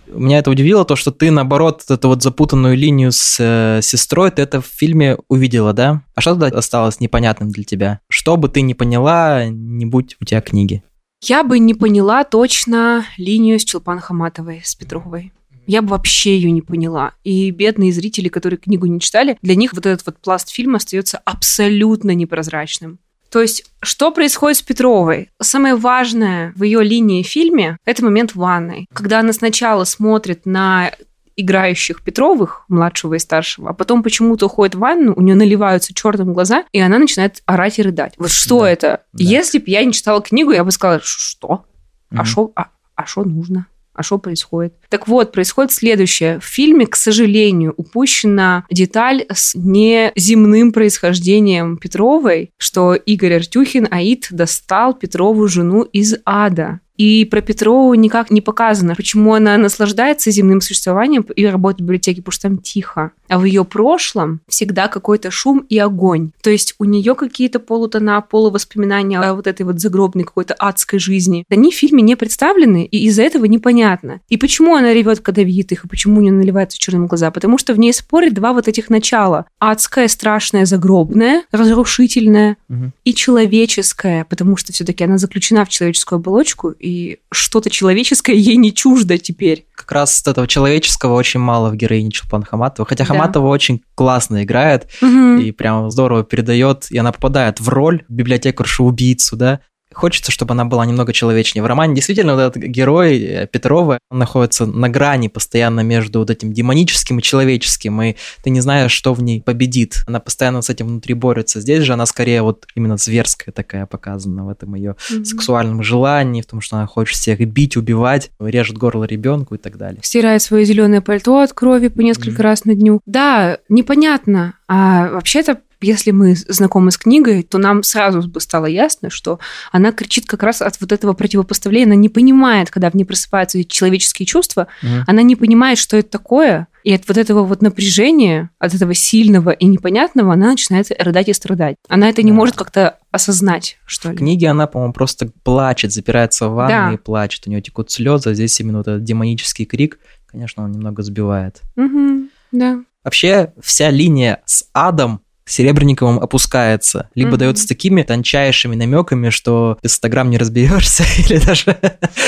Меня 0.09 0.39
это 0.39 0.49
удивило, 0.49 0.85
то, 0.85 0.95
что 0.95 1.11
ты, 1.11 1.31
наоборот, 1.31 1.83
эту 1.87 2.07
вот 2.07 2.23
запутанную 2.23 2.75
линию 2.75 3.11
с 3.11 3.37
э, 3.39 3.81
сестрой, 3.81 4.31
ты 4.31 4.41
это 4.41 4.61
в 4.61 4.65
фильме 4.65 5.17
увидела, 5.27 5.73
да? 5.73 6.03
А 6.15 6.21
что 6.21 6.35
тогда 6.35 6.57
осталось 6.57 6.99
непонятным 6.99 7.49
для 7.49 7.63
тебя? 7.63 7.99
Что 8.09 8.35
бы 8.37 8.49
ты 8.49 8.61
не 8.61 8.73
поняла, 8.73 9.45
не 9.45 9.85
будь 9.85 10.15
у 10.19 10.25
тебя 10.25 10.41
книги? 10.41 10.83
Я 11.21 11.43
бы 11.43 11.59
не 11.59 11.73
поняла 11.73 12.23
точно 12.23 13.05
линию 13.17 13.59
с 13.59 13.63
Челпан 13.63 13.99
Хаматовой, 13.99 14.61
с 14.63 14.73
Петровой. 14.75 15.33
Я 15.67 15.83
бы 15.83 15.89
вообще 15.89 16.35
ее 16.35 16.49
не 16.49 16.63
поняла. 16.63 17.13
И 17.23 17.51
бедные 17.51 17.93
зрители, 17.93 18.29
которые 18.29 18.57
книгу 18.57 18.87
не 18.87 18.99
читали, 18.99 19.37
для 19.43 19.53
них 19.53 19.73
вот 19.73 19.85
этот 19.85 20.03
вот 20.05 20.17
пласт 20.17 20.49
фильма 20.49 20.77
остается 20.77 21.19
абсолютно 21.25 22.15
непрозрачным. 22.15 22.97
То 23.31 23.41
есть, 23.41 23.65
что 23.81 24.11
происходит 24.11 24.57
с 24.57 24.61
Петровой? 24.61 25.29
Самое 25.41 25.75
важное 25.75 26.51
в 26.55 26.63
ее 26.63 26.83
линии 26.83 27.23
в 27.23 27.27
фильме– 27.27 27.77
это 27.85 28.03
момент 28.03 28.31
в 28.31 28.37
ванной. 28.37 28.87
Когда 28.93 29.19
она 29.19 29.33
сначала 29.33 29.83
смотрит 29.83 30.45
на 30.45 30.91
играющих 31.35 32.03
Петровых, 32.03 32.65
младшего 32.67 33.13
и 33.13 33.19
старшего, 33.19 33.69
а 33.69 33.73
потом 33.73 34.03
почему-то 34.03 34.47
уходит 34.47 34.75
в 34.75 34.79
ванну, 34.79 35.13
у 35.15 35.21
нее 35.21 35.35
наливаются 35.35 35.93
черным 35.93 36.33
глаза, 36.33 36.65
и 36.73 36.79
она 36.79 36.99
начинает 36.99 37.41
орать 37.45 37.79
и 37.79 37.81
рыдать. 37.81 38.13
Вот 38.17 38.29
что 38.29 38.61
Да. 38.61 38.69
это? 38.71 38.87
Да. 39.13 39.23
Если 39.23 39.59
бы 39.59 39.65
я 39.67 39.85
не 39.85 39.93
читала 39.93 40.21
книгу, 40.21 40.51
я 40.51 40.65
бы 40.65 40.71
сказала, 40.71 40.99
что? 41.01 41.65
А 42.11 42.25
что 42.25 42.51
а, 42.55 42.69
а 42.95 43.05
шо 43.05 43.23
нужно? 43.23 43.67
А 43.99 44.03
что 44.03 44.17
происходит? 44.17 44.75
Так 44.87 45.09
вот, 45.09 45.33
происходит 45.33 45.73
следующее. 45.73 46.39
В 46.39 46.45
фильме, 46.45 46.87
к 46.87 46.95
сожалению, 46.95 47.73
упущена 47.75 48.63
деталь 48.71 49.25
с 49.29 49.55
неземным 49.55 50.71
происхождением 50.71 51.75
Петровой, 51.75 52.51
что 52.55 52.93
Игорь 52.93 53.33
Артюхин, 53.33 53.89
Аид, 53.91 54.27
достал 54.31 54.93
Петрову 54.93 55.49
жену 55.49 55.81
из 55.81 56.15
ада. 56.25 56.79
И 56.99 57.23
про 57.23 57.39
Петрову 57.41 57.93
никак 57.93 58.29
не 58.29 58.41
показано, 58.41 58.93
почему 58.93 59.33
она 59.33 59.55
наслаждается 59.57 60.31
земным 60.31 60.59
существованием 60.59 61.21
и 61.33 61.45
работает 61.45 61.79
в 61.79 61.83
библиотеке, 61.83 62.21
потому 62.21 62.33
что 62.33 62.41
там 62.49 62.57
тихо. 62.57 63.11
А 63.29 63.39
в 63.39 63.45
ее 63.45 63.63
прошлом 63.63 64.41
всегда 64.49 64.89
какой-то 64.89 65.31
шум 65.31 65.65
и 65.69 65.77
огонь. 65.77 66.31
То 66.41 66.49
есть 66.49 66.75
у 66.77 66.83
нее 66.83 67.15
какие-то 67.15 67.59
полутона, 67.59 68.19
полувоспоминания 68.19 69.17
о 69.21 69.33
вот 69.33 69.47
этой 69.47 69.61
вот 69.65 69.79
загробной 69.79 70.25
какой-то 70.25 70.55
адской 70.59 70.99
жизни. 70.99 71.45
Они 71.49 71.71
в 71.71 71.75
фильме 71.75 72.01
не 72.03 72.15
представлены, 72.17 72.83
и 72.85 73.05
из-за 73.05 73.23
этого 73.23 73.45
непонятно. 73.45 74.19
И 74.27 74.35
почему 74.35 74.75
она 74.75 74.93
ревет, 74.93 75.21
когда 75.21 75.41
видит 75.41 75.71
их, 75.71 75.85
и 75.85 75.87
почему 75.87 76.17
у 76.17 76.21
нее 76.21 76.33
наливаются 76.33 76.77
черные 76.77 77.07
глаза? 77.07 77.31
Потому 77.31 77.57
что 77.57 77.73
в 77.73 77.79
ней 77.79 77.93
спорят 77.93 78.33
два 78.33 78.51
вот 78.51 78.67
этих 78.67 78.89
начала. 78.89 79.45
Адское, 79.59 80.09
страшное, 80.09 80.65
загробное, 80.65 81.43
разрушительное, 81.53 82.57
Мгм. 82.67 82.91
и 83.05 83.13
человеческое, 83.13 84.25
потому 84.25 84.57
что 84.57 84.73
все-таки 84.73 85.03
она 85.05 85.17
заключена 85.17 85.63
в 85.65 85.69
человеческую 85.69 86.17
оболочку, 86.17 86.71
и 86.71 86.88
что-то 87.31 87.69
человеческое 87.69 88.35
ей 88.35 88.55
не 88.55 88.73
чуждо 88.73 89.17
теперь. 89.17 89.65
Как 89.75 89.91
раз 89.91 90.25
этого 90.27 90.47
человеческого 90.47 91.13
очень 91.15 91.39
мало 91.39 91.69
в 91.69 91.75
героине 91.75 92.11
Чулпан 92.11 92.43
Хаматова. 92.43 92.87
Хотя 92.87 93.03
Да. 93.05 93.13
Хаматова 93.13 93.47
очень 93.47 93.81
классно 93.95 94.43
играет 94.43 94.87
Мгм. 95.01 95.39
и 95.39 95.51
прям 95.51 95.89
здорово 95.89 96.23
передает, 96.23 96.87
и 96.91 96.97
она 96.97 97.11
попадает 97.11 97.59
в 97.59 97.69
роль 97.69 98.03
библиотекаршу-убийцу, 98.09 99.35
да. 99.35 99.59
Хочется, 99.93 100.31
чтобы 100.31 100.53
она 100.53 100.65
была 100.65 100.85
немного 100.85 101.13
человечнее. 101.13 101.63
В 101.63 101.65
романе 101.65 101.95
действительно 101.95 102.35
вот 102.35 102.41
этот 102.41 102.63
герой 102.63 103.17
э, 103.19 103.47
Петрова 103.47 103.97
он 104.11 104.19
находится 104.19 104.65
на 104.67 104.87
грани 104.87 105.27
постоянно 105.29 105.79
между 105.81 106.19
вот 106.19 106.29
этим 106.29 106.53
демоническим 106.53 107.19
и 107.19 107.21
человеческим, 107.23 107.99
и 108.01 108.15
ты 108.43 108.51
не 108.51 108.61
знаешь, 108.61 108.91
что 108.91 109.13
в 109.15 109.23
ней 109.23 109.41
победит. 109.41 110.03
Она 110.07 110.19
постоянно 110.19 110.61
с 110.61 110.69
этим 110.69 110.87
внутри 110.87 111.15
борется. 111.15 111.59
Здесь 111.59 111.83
же 111.83 111.93
она 111.93 112.05
скорее 112.05 112.43
вот 112.43 112.67
именно 112.75 112.97
зверская 112.97 113.51
такая 113.51 113.85
показана 113.87 114.45
в 114.45 114.49
этом 114.49 114.75
ее 114.75 114.95
Мгм. 115.09 115.25
сексуальном 115.25 115.81
желании, 115.83 116.41
в 116.41 116.45
том, 116.45 116.61
что 116.61 116.77
она 116.77 116.85
хочет 116.85 117.17
всех 117.17 117.39
бить, 117.39 117.75
убивать, 117.75 118.29
режет 118.39 118.77
горло 118.77 119.05
ребенку 119.05 119.55
и 119.55 119.57
так 119.57 119.77
далее. 119.77 119.99
Стирает 120.03 120.41
свое 120.43 120.65
зеленое 120.65 121.01
пальто 121.01 121.41
от 121.41 121.53
крови 121.53 121.87
по 121.87 122.01
несколько 122.01 122.31
Мгм. 122.31 122.41
раз 122.41 122.65
на 122.65 122.75
дню. 122.75 123.01
Да, 123.07 123.57
непонятно. 123.69 124.53
А 124.67 125.09
вообще-то 125.09 125.57
если 125.81 126.11
мы 126.11 126.35
знакомы 126.35 126.91
с 126.91 126.97
книгой, 126.97 127.43
то 127.43 127.57
нам 127.57 127.83
сразу 127.83 128.27
бы 128.27 128.39
стало 128.41 128.65
ясно, 128.65 129.09
что 129.09 129.39
она 129.71 129.91
кричит 129.91 130.25
как 130.25 130.43
раз 130.43 130.61
от 130.61 130.79
вот 130.81 130.91
этого 130.91 131.13
противопоставления. 131.13 131.85
Она 131.87 131.95
не 131.95 132.09
понимает, 132.09 132.69
когда 132.69 132.89
в 132.89 132.95
ней 132.95 133.05
просыпаются 133.05 133.63
человеческие 133.63 134.25
чувства, 134.25 134.67
Мгм. 134.81 135.03
она 135.07 135.21
не 135.21 135.35
понимает, 135.35 135.77
что 135.77 135.97
это 135.97 136.09
такое, 136.09 136.67
и 136.83 136.93
от 136.93 137.07
вот 137.07 137.17
этого 137.17 137.43
вот 137.43 137.61
напряжения, 137.61 138.49
от 138.59 138.73
этого 138.73 138.93
сильного 138.93 139.49
и 139.51 139.65
непонятного, 139.65 140.33
она 140.33 140.51
начинает 140.51 140.87
рыдать 140.99 141.27
и 141.29 141.33
страдать. 141.33 141.75
Она 141.87 142.09
это 142.09 142.23
не 142.23 142.31
Да. 142.31 142.37
может 142.37 142.55
как-то 142.55 142.97
осознать, 143.11 143.77
что 143.85 144.09
В 144.09 144.11
ли. 144.11 144.17
книге 144.17 144.47
она, 144.49 144.67
по-моему, 144.67 144.93
просто 144.93 145.31
плачет, 145.43 145.91
запирается 145.91 146.47
в 146.47 146.53
ванной 146.53 146.91
Да. 146.91 146.93
и 146.93 146.97
плачет. 146.97 147.43
У 147.47 147.49
нее 147.49 147.61
текут 147.61 147.91
слезы, 147.91 148.29
а 148.29 148.33
здесь 148.33 148.59
именно 148.59 148.79
вот 148.79 148.87
этот 148.87 149.03
демонический 149.03 149.65
крик, 149.65 149.99
конечно, 150.25 150.63
он 150.63 150.71
немного 150.71 151.03
сбивает. 151.03 151.61
Мгм, 151.75 152.29
да. 152.51 152.79
Вообще, 153.03 153.53
вся 153.61 153.89
линия 153.89 154.41
с 154.45 154.65
адом 154.73 155.21
Серебренниковым 155.49 156.19
опускается, 156.19 157.09
либо 157.15 157.31
Мгм. 157.31 157.39
дается 157.39 157.67
такими 157.67 158.03
тончайшими 158.03 158.75
намеками, 158.75 159.29
что 159.29 159.77
без 159.81 159.95
100 159.95 160.09
грамм 160.09 160.29
не 160.29 160.37
разберешься, 160.37 161.03
или 161.17 161.39
даже... 161.39 161.77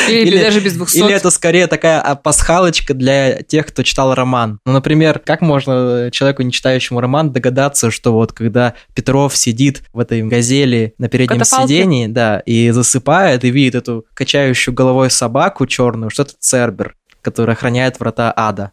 Или, 0.10 0.28
или 0.28 0.40
даже 0.40 0.60
без 0.60 0.74
200. 0.74 0.98
Или 0.98 1.14
это 1.14 1.30
скорее 1.30 1.68
такая 1.68 2.16
пасхалочка 2.16 2.94
для 2.94 3.44
тех, 3.44 3.68
кто 3.68 3.84
читал 3.84 4.16
роман. 4.16 4.60
Ну, 4.66 4.74
например, 4.74 5.20
как 5.20 5.42
можно 5.42 6.10
человеку, 6.12 6.42
не 6.42 6.52
читающему 6.52 7.00
роман, 7.00 7.32
догадаться, 7.32 7.92
что 7.92 8.12
вот 8.14 8.34
когда 8.34 8.74
Петров 8.96 9.38
сидит 9.38 9.84
в 9.94 10.00
этой 10.00 10.24
газели 10.24 10.96
на 10.98 11.08
переднем 11.08 11.44
сидении, 11.44 12.08
да, 12.08 12.40
и 12.40 12.72
засыпает, 12.72 13.44
и 13.44 13.52
видит 13.52 13.76
эту 13.76 14.06
качающую 14.14 14.74
головой 14.74 15.10
собаку 15.12 15.68
черную, 15.68 16.10
что 16.10 16.24
это 16.24 16.34
Цербер, 16.40 16.96
который 17.22 17.54
охраняет 17.54 18.00
врата 18.00 18.34
ада. 18.36 18.72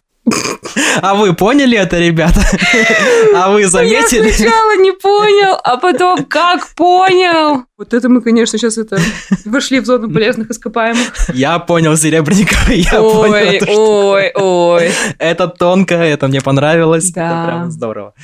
А 1.02 1.14
вы 1.14 1.32
поняли 1.35 1.76
это, 1.78 1.99
ребята? 1.99 2.40
А 3.35 3.50
вы 3.50 3.62
Я 3.62 3.68
заметили? 3.68 4.30
сначала 4.30 4.76
не 4.78 4.92
понял, 4.92 5.56
а 5.62 5.76
потом 5.76 6.25
как 6.25 6.68
понял. 6.75 7.64
Вот 7.76 7.94
это 7.94 8.08
мы, 8.08 8.20
конечно, 8.20 8.58
сейчас 8.58 8.78
это 8.78 8.99
вошли 9.44 9.80
в 9.80 9.85
зону 9.87 10.11
полезных 10.12 10.50
ископаемых. 10.50 11.30
Я 11.35 11.58
понял 11.61 11.97
Серебренникова, 11.97 12.73
я 12.73 12.90
понял, 13.00 13.32
Ой, 13.32 13.56
это, 13.56 13.66
что 13.66 14.08
ой, 14.11 14.32
ой. 14.35 14.90
это 15.18 15.47
тонко, 15.49 15.94
это 15.94 16.26
мне 16.28 16.40
понравилось, 16.40 17.11
Да. 17.12 17.26
это 17.26 17.47
прям 17.47 17.70
здорово. 17.70 18.14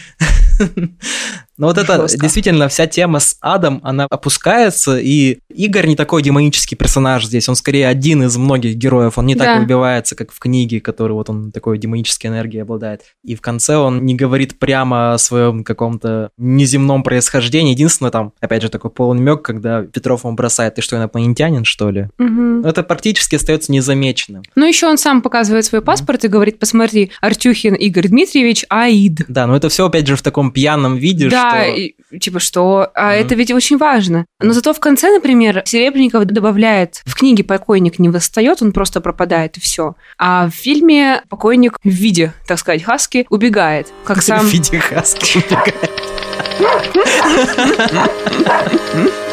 Но 1.56 1.68
вот 1.68 1.78
это 1.78 2.02
Жестко. 2.02 2.20
действительно 2.20 2.68
вся 2.68 2.86
тема 2.86 3.20
с 3.20 3.36
адом, 3.40 3.80
она 3.84 4.06
опускается, 4.10 4.98
и 4.98 5.38
Игорь 5.48 5.86
не 5.86 5.96
такой 5.96 6.22
демонический 6.22 6.76
персонаж 6.76 7.26
здесь, 7.26 7.48
он 7.48 7.54
скорее 7.56 7.86
один 7.88 8.22
из 8.24 8.36
многих 8.36 8.74
героев, 8.76 9.18
он 9.18 9.26
не 9.26 9.34
Да. 9.34 9.44
так 9.44 9.60
выбивается, 9.60 10.16
как 10.16 10.32
в 10.32 10.38
книге, 10.38 10.80
который 10.80 11.12
вот 11.12 11.30
он 11.30 11.52
такой 11.52 11.78
демонической 11.78 12.28
энергией 12.28 12.62
обладает. 12.62 13.02
И 13.24 13.34
в 13.36 13.40
конце 13.40 13.76
он 13.76 14.04
не 14.04 14.14
говорит 14.14 14.58
прямо 14.58 15.14
о 15.14 15.18
своем 15.18 15.62
каком-то 15.64 16.30
неземном 16.38 17.02
происхождении, 17.02 17.72
единственное 17.72 18.10
там, 18.10 18.32
опять 18.40 18.62
же, 18.62 18.68
такой 18.68 18.90
полунамек, 18.90 19.42
когда 19.42 19.82
Петров 19.82 20.24
ему 20.24 20.34
бросает, 20.34 20.74
ты 20.74 20.82
что, 20.82 20.96
инопланетянин, 20.96 21.64
что 21.64 21.90
ли? 21.90 22.08
Но 22.18 22.68
это 22.68 22.82
практически 22.82 23.36
остается 23.36 23.70
незамеченным. 23.72 24.42
Ну, 24.56 24.66
еще 24.66 24.86
он 24.88 24.98
сам 24.98 25.22
показывает 25.22 25.64
свой 25.64 25.82
паспорт 25.82 26.24
и 26.24 26.28
говорит, 26.28 26.58
посмотри, 26.58 27.10
Артюхин 27.20 27.74
Игорь 27.74 28.08
Дмитриевич, 28.08 28.64
Аид. 28.68 29.20
Да, 29.28 29.46
но 29.46 29.56
это 29.56 29.68
все 29.68 29.86
опять 29.86 30.06
же 30.06 30.16
в 30.16 30.22
таком 30.22 30.50
пьяном 30.50 30.96
виде, 30.96 31.28
Да, 31.28 31.43
что... 31.50 31.64
и, 31.70 32.18
типа 32.18 32.40
что, 32.40 32.90
а 32.94 33.10
Мгм. 33.12 33.20
это 33.24 33.34
ведь 33.34 33.50
очень 33.52 33.76
важно. 33.78 34.26
Но 34.40 34.52
зато 34.52 34.72
в 34.72 34.80
конце, 34.80 35.10
например, 35.12 35.62
Серебренников 35.64 36.24
добавляет, 36.26 37.02
в 37.04 37.14
книге 37.14 37.44
покойник 37.44 37.98
не 37.98 38.08
восстает, 38.08 38.62
он 38.62 38.72
просто 38.72 39.00
пропадает 39.00 39.56
и 39.56 39.60
все. 39.60 39.94
А 40.18 40.48
в 40.48 40.50
фильме 40.54 41.22
покойник 41.28 41.78
в 41.82 41.88
виде, 41.88 42.32
так 42.46 42.58
сказать, 42.58 42.82
хаски 42.82 43.26
убегает, 43.30 43.88
как 44.04 44.22
сам... 44.22 44.40
В 44.46 44.52
виде 44.52 44.78
хаски 44.78 45.38
убегает. 45.38 45.90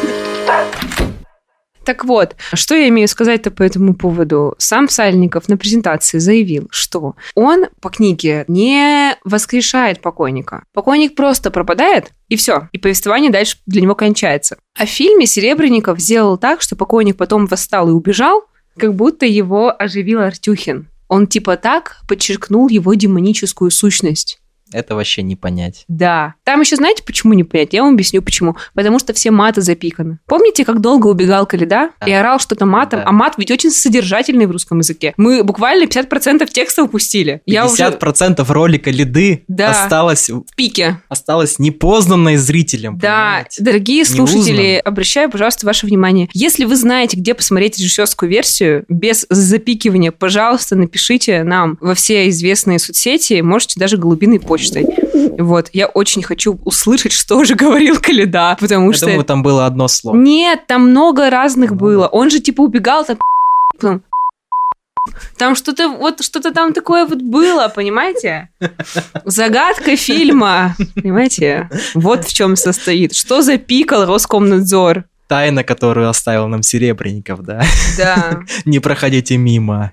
Так 1.84 2.04
вот, 2.04 2.36
что 2.54 2.74
я 2.74 2.88
имею 2.88 3.08
сказать-то 3.08 3.50
по 3.50 3.62
этому 3.62 3.94
поводу? 3.94 4.54
Сам 4.58 4.88
Сальников 4.88 5.48
на 5.48 5.56
презентации 5.56 6.18
заявил, 6.18 6.68
что 6.70 7.16
он 7.34 7.66
по 7.80 7.90
книге 7.90 8.44
не 8.48 9.16
воскрешает 9.24 10.00
покойника. 10.00 10.64
Покойник 10.72 11.14
просто 11.14 11.50
пропадает, 11.50 12.12
и 12.28 12.36
все. 12.36 12.68
И 12.72 12.78
повествование 12.78 13.30
дальше 13.30 13.58
для 13.66 13.82
него 13.82 13.94
кончается. 13.94 14.58
А 14.78 14.86
в 14.86 14.88
фильме 14.88 15.26
Серебренников 15.26 15.98
сделал 16.00 16.38
так, 16.38 16.62
что 16.62 16.76
покойник 16.76 17.16
потом 17.16 17.46
восстал 17.46 17.88
и 17.88 17.92
убежал, 17.92 18.44
как 18.76 18.94
будто 18.94 19.26
его 19.26 19.74
оживил 19.76 20.20
Артюхин. 20.20 20.88
Он 21.08 21.26
типа 21.26 21.56
так 21.56 21.98
подчеркнул 22.08 22.68
его 22.68 22.94
демоническую 22.94 23.70
сущность. 23.70 24.41
Это 24.72 24.94
вообще 24.94 25.22
не 25.22 25.36
понять. 25.36 25.84
Да. 25.88 26.34
Там 26.44 26.60
еще 26.60 26.76
знаете, 26.76 27.02
почему 27.04 27.32
не 27.34 27.44
понять? 27.44 27.72
Я 27.72 27.82
вам 27.82 27.94
объясню, 27.94 28.22
почему. 28.22 28.56
Потому 28.74 28.98
что 28.98 29.12
все 29.12 29.30
маты 29.30 29.60
запиканы. 29.60 30.18
Помните, 30.26 30.64
как 30.64 30.80
долго 30.80 31.06
убегал 31.08 31.46
Каледа 31.46 31.90
Да. 32.00 32.06
и 32.06 32.12
орал 32.12 32.38
что-то 32.38 32.66
матом? 32.66 33.00
Да. 33.00 33.06
А 33.08 33.12
мат 33.12 33.34
ведь 33.38 33.50
очень 33.50 33.70
содержательный 33.70 34.46
в 34.46 34.50
русском 34.50 34.78
языке. 34.78 35.14
Мы 35.16 35.42
буквально 35.44 35.84
50% 35.86 36.48
текста 36.52 36.84
упустили. 36.84 37.42
Я 37.46 37.66
уже 37.66 37.76
50% 37.82 38.44
ролика 38.50 38.90
лиды 38.90 39.44
Да. 39.48 39.70
осталось, 39.70 40.30
в 40.30 40.44
пике. 40.56 41.00
осталось 41.08 41.58
непознанной 41.58 42.36
зрителям. 42.36 42.98
Да, 42.98 43.32
понимаете? 43.34 43.62
дорогие 43.62 44.04
слушатели, 44.04 44.52
Неузнанно. 44.52 44.80
обращаю, 44.80 45.30
пожалуйста, 45.30 45.66
ваше 45.66 45.86
внимание. 45.86 46.28
Если 46.32 46.64
вы 46.64 46.76
знаете, 46.76 47.16
где 47.16 47.34
посмотреть 47.34 47.78
режиссерскую 47.78 48.30
версию 48.30 48.84
без 48.88 49.26
запикивания, 49.28 50.12
пожалуйста, 50.12 50.76
напишите 50.76 51.42
нам 51.44 51.76
во 51.80 51.94
все 51.94 52.28
известные 52.28 52.78
соцсети, 52.78 53.40
можете 53.40 53.78
даже 53.78 53.96
голубиной 53.96 54.40
почтой. 54.62 54.86
Вот, 55.38 55.70
я 55.72 55.86
очень 55.86 56.22
хочу 56.22 56.58
услышать, 56.64 57.12
что 57.12 57.44
же 57.44 57.54
говорил 57.62 57.98
Каледа, 58.00 58.56
потому 58.60 58.90
Я 58.90 58.96
что... 58.96 59.06
думаю, 59.06 59.24
там 59.24 59.42
было 59.42 59.66
одно 59.66 59.88
слово. 59.88 60.16
Нет, 60.16 60.66
там 60.66 60.90
много 60.90 61.30
разных 61.30 61.70
Ну 61.70 61.76
было. 61.76 62.06
Он 62.06 62.30
же 62.30 62.40
типа 62.40 62.62
убегал 62.62 63.04
там... 63.04 63.18
потом 63.74 64.02
Там 65.36 65.56
что-то 65.56 65.88
вот 65.88 66.22
что-то 66.22 66.52
там 66.52 66.72
такое 66.72 67.06
вот 67.06 67.22
было, 67.22 67.68
понимаете? 67.74 68.50
Загадка 69.24 69.96
фильма, 69.96 70.76
понимаете? 70.94 71.68
Вот 71.94 72.24
в 72.24 72.32
чем 72.32 72.56
состоит. 72.56 73.14
Что 73.14 73.42
запикал 73.42 74.06
Роскомнадзор? 74.06 75.04
Тайна, 75.28 75.64
которую 75.64 76.08
оставил 76.10 76.46
нам 76.46 76.62
Серебренников, 76.62 77.42
да? 77.42 77.62
Да. 77.96 78.40
Не 78.66 78.80
проходите 78.80 79.38
мимо. 79.38 79.92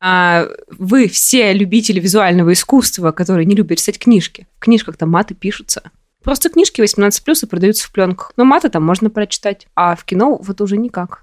А 0.00 0.46
вы 0.78 1.08
все 1.08 1.52
любители 1.52 2.00
визуального 2.00 2.52
искусства, 2.52 3.12
которые 3.12 3.46
не 3.46 3.54
любят 3.54 3.78
читать 3.78 3.98
книжки. 3.98 4.46
В 4.56 4.60
книжках 4.60 4.96
там 4.96 5.10
маты 5.10 5.34
пишутся. 5.34 5.90
Просто 6.22 6.50
книжки 6.50 6.80
18 6.80 7.24
плюс 7.24 7.42
и 7.42 7.46
продаются 7.46 7.86
в 7.86 7.92
пленках. 7.92 8.32
Но 8.36 8.44
маты 8.44 8.68
там 8.68 8.84
можно 8.84 9.10
прочитать. 9.10 9.68
А 9.74 9.94
в 9.94 10.04
кино 10.04 10.38
вот 10.42 10.60
уже 10.60 10.76
никак. 10.76 11.22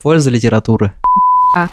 Польза 0.00 0.30
литературы. 0.30 0.92
А. 1.56 1.68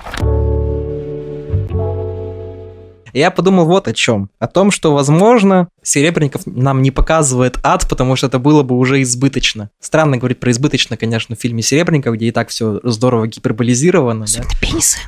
Я 3.14 3.30
подумал 3.30 3.66
вот 3.66 3.88
о 3.88 3.94
чем. 3.94 4.30
О 4.40 4.48
том, 4.48 4.72
что, 4.72 4.94
возможно, 4.94 5.68
Серебренников 5.84 6.44
нам 6.46 6.82
не 6.82 6.92
показывает 6.92 7.60
ад, 7.62 7.88
потому 7.90 8.16
что 8.16 8.28
это 8.28 8.40
было 8.40 8.64
бы 8.64 8.78
уже 8.78 9.02
избыточно. 9.02 9.70
Странно 9.80 10.18
говорить 10.18 10.40
про 10.40 10.52
избыточно, 10.52 10.96
конечно, 10.98 11.36
в 11.36 11.40
фильме 11.40 11.62
Серебренников, 11.62 12.16
где 12.16 12.28
и 12.28 12.32
так 12.32 12.50
все 12.50 12.80
здорово 12.84 13.28
гиперболизировано. 13.28 14.26
да. 14.34 14.44
Пенисы. 14.62 15.00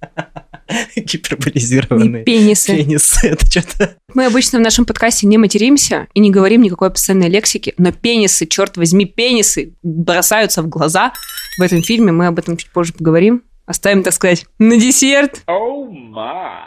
Гиперболизированные 0.96 2.24
Пенисы. 2.24 2.76
пенисы. 2.76 3.28
Это 3.28 3.46
что-то... 3.46 3.96
Мы 4.14 4.26
обычно 4.26 4.58
в 4.58 4.62
нашем 4.62 4.84
подкасте 4.84 5.26
не 5.26 5.38
материмся 5.38 6.08
и 6.14 6.20
не 6.20 6.30
говорим 6.30 6.62
никакой 6.62 6.90
постоянной 6.90 7.28
лексики, 7.28 7.74
но 7.78 7.92
пенисы, 7.92 8.46
черт 8.46 8.76
возьми, 8.76 9.04
пенисы 9.06 9.74
бросаются 9.82 10.62
в 10.62 10.68
глаза 10.68 11.12
в 11.58 11.62
этом 11.62 11.82
фильме. 11.82 12.12
Мы 12.12 12.26
об 12.26 12.38
этом 12.38 12.56
чуть 12.56 12.70
позже 12.70 12.92
поговорим. 12.92 13.42
Оставим, 13.66 14.02
так 14.02 14.14
сказать, 14.14 14.46
на 14.58 14.78
десерт. 14.78 15.42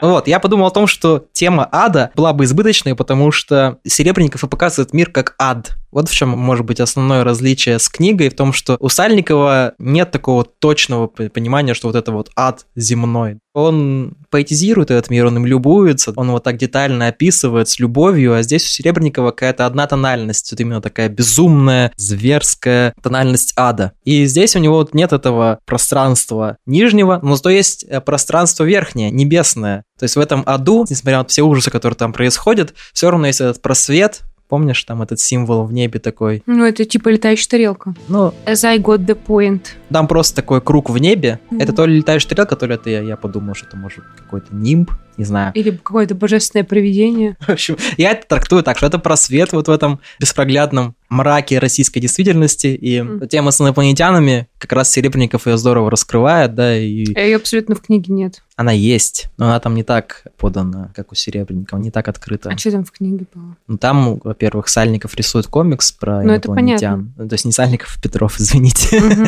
Вот, 0.01 0.27
я 0.27 0.39
подумал 0.39 0.67
о 0.67 0.71
том, 0.71 0.85
что 0.85 1.25
тема 1.33 1.67
ада 1.71 2.11
была 2.15 2.31
бы 2.31 2.43
избыточной, 2.43 2.93
потому 2.93 3.31
что 3.31 3.79
Серебренников 3.83 4.43
и 4.43 4.47
показывает 4.47 4.93
мир 4.93 5.09
как 5.09 5.33
ад. 5.39 5.71
Вот 5.91 6.09
в 6.09 6.13
чем 6.13 6.29
может 6.29 6.65
быть 6.65 6.79
основное 6.79 7.23
различие 7.23 7.79
с 7.79 7.89
книгой, 7.89 8.29
в 8.29 8.35
том, 8.35 8.53
что 8.53 8.77
у 8.79 8.89
Сальникова 8.89 9.73
нет 9.77 10.11
такого 10.11 10.45
точного 10.45 11.07
понимания, 11.07 11.73
что 11.73 11.87
вот 11.87 11.95
это 11.95 12.11
вот 12.11 12.29
ад 12.35 12.65
земной. 12.75 13.39
Он 13.53 14.15
поэтизирует 14.29 14.91
этот 14.91 15.09
мир, 15.09 15.25
он 15.25 15.35
им 15.35 15.45
любуется, 15.45 16.13
он 16.15 16.29
его 16.29 16.39
так 16.39 16.57
детально 16.57 17.07
описывает 17.07 17.67
с 17.67 17.79
любовью, 17.79 18.33
а 18.33 18.43
здесь 18.43 18.63
у 18.63 18.69
Серебренникова 18.69 19.31
какая-то 19.31 19.65
одна 19.65 19.87
тональность, 19.87 20.49
вот 20.51 20.61
именно 20.61 20.81
такая 20.81 21.09
безумная, 21.09 21.91
зверская 21.97 22.93
тональность 23.03 23.53
ада. 23.57 23.91
И 24.05 24.25
здесь 24.25 24.55
у 24.55 24.59
него 24.59 24.75
вот 24.75 24.93
нет 24.93 25.11
этого 25.11 25.59
пространства 25.65 26.57
нижнего, 26.65 27.19
но 27.21 27.35
зато 27.35 27.49
есть 27.49 27.83
э, 27.83 27.99
пространство 27.99 28.63
верхнее, 28.63 29.11
небесное. 29.11 29.83
То 29.99 30.05
есть 30.05 30.15
в 30.15 30.19
этом 30.19 30.43
аду, 30.45 30.85
несмотря 30.89 31.19
на 31.19 31.25
все 31.25 31.43
ужасы, 31.43 31.69
которые 31.69 31.97
там 31.97 32.13
происходят, 32.13 32.73
все 32.93 33.11
равно 33.11 33.27
есть 33.27 33.41
этот 33.41 33.61
просвет, 33.61 34.21
Помнишь, 34.51 34.83
там 34.83 35.01
этот 35.01 35.21
символ 35.21 35.63
в 35.63 35.71
небе 35.71 35.97
такой? 36.01 36.43
Ну, 36.45 36.65
это 36.65 36.83
типа 36.83 37.07
летающая 37.07 37.49
тарелка. 37.49 37.93
Ну, 38.09 38.33
As 38.45 38.65
I 38.65 38.79
got 38.79 39.05
the 39.05 39.17
point. 39.17 39.61
там 39.89 40.09
просто 40.09 40.35
такой 40.35 40.59
круг 40.59 40.89
в 40.89 40.97
небе. 40.97 41.39
Мгм. 41.51 41.61
Это 41.61 41.71
то 41.71 41.85
ли 41.85 41.95
летающая 41.99 42.27
тарелка, 42.27 42.57
то 42.57 42.65
ли 42.65 42.75
это 42.75 42.89
я, 42.89 42.99
я 42.99 43.15
подумал, 43.15 43.55
что 43.55 43.67
это 43.67 43.77
может 43.77 44.03
какой-то 44.17 44.53
нимб, 44.53 44.91
не 45.17 45.25
знаю. 45.25 45.51
Или 45.53 45.71
какое-то 45.71 46.15
божественное 46.15 46.63
провидение. 46.63 47.35
В 47.45 47.49
общем, 47.49 47.77
я 47.97 48.11
это 48.11 48.27
трактую 48.27 48.63
так, 48.63 48.77
что 48.77 48.87
это 48.87 48.99
просвет 48.99 49.51
вот 49.53 49.67
в 49.67 49.71
этом 49.71 49.99
беспроглядном 50.19 50.95
мраке 51.09 51.59
российской 51.59 51.99
действительности. 51.99 52.67
И 52.67 53.01
Мгм. 53.01 53.27
тема 53.27 53.51
с 53.51 53.59
инопланетянами 53.61 54.47
как 54.57 54.71
раз 54.73 54.91
Серебренников 54.91 55.45
ее 55.47 55.57
здорово 55.57 55.91
раскрывает, 55.91 56.55
да, 56.55 56.77
и 56.77 57.05
Ее 57.19 57.35
абсолютно 57.35 57.75
в 57.75 57.81
книге 57.81 58.13
нет. 58.13 58.41
она 58.55 58.71
есть, 58.71 59.27
но 59.37 59.47
она 59.47 59.59
там 59.59 59.73
не 59.75 59.83
так 59.83 60.23
подана, 60.37 60.91
как 60.95 61.11
у 61.11 61.15
Серебренникова, 61.15 61.79
не 61.79 61.89
так 61.91 62.07
открыта. 62.07 62.49
А 62.53 62.57
что 62.57 62.71
там 62.71 62.85
в 62.85 62.91
книге 62.91 63.25
было? 63.33 63.57
Ну, 63.67 63.77
там, 63.77 64.19
во-первых, 64.23 64.67
Сальников 64.69 65.15
рисует 65.15 65.47
комикс 65.47 65.91
про 65.91 66.21
Ну, 66.23 66.33
инопланетян. 66.33 67.11
То 67.17 67.27
есть 67.33 67.43
не 67.45 67.51
Сальников, 67.51 67.95
а 67.97 68.01
Петров, 68.01 68.35
извините. 68.39 68.99
Мгм. 69.01 69.25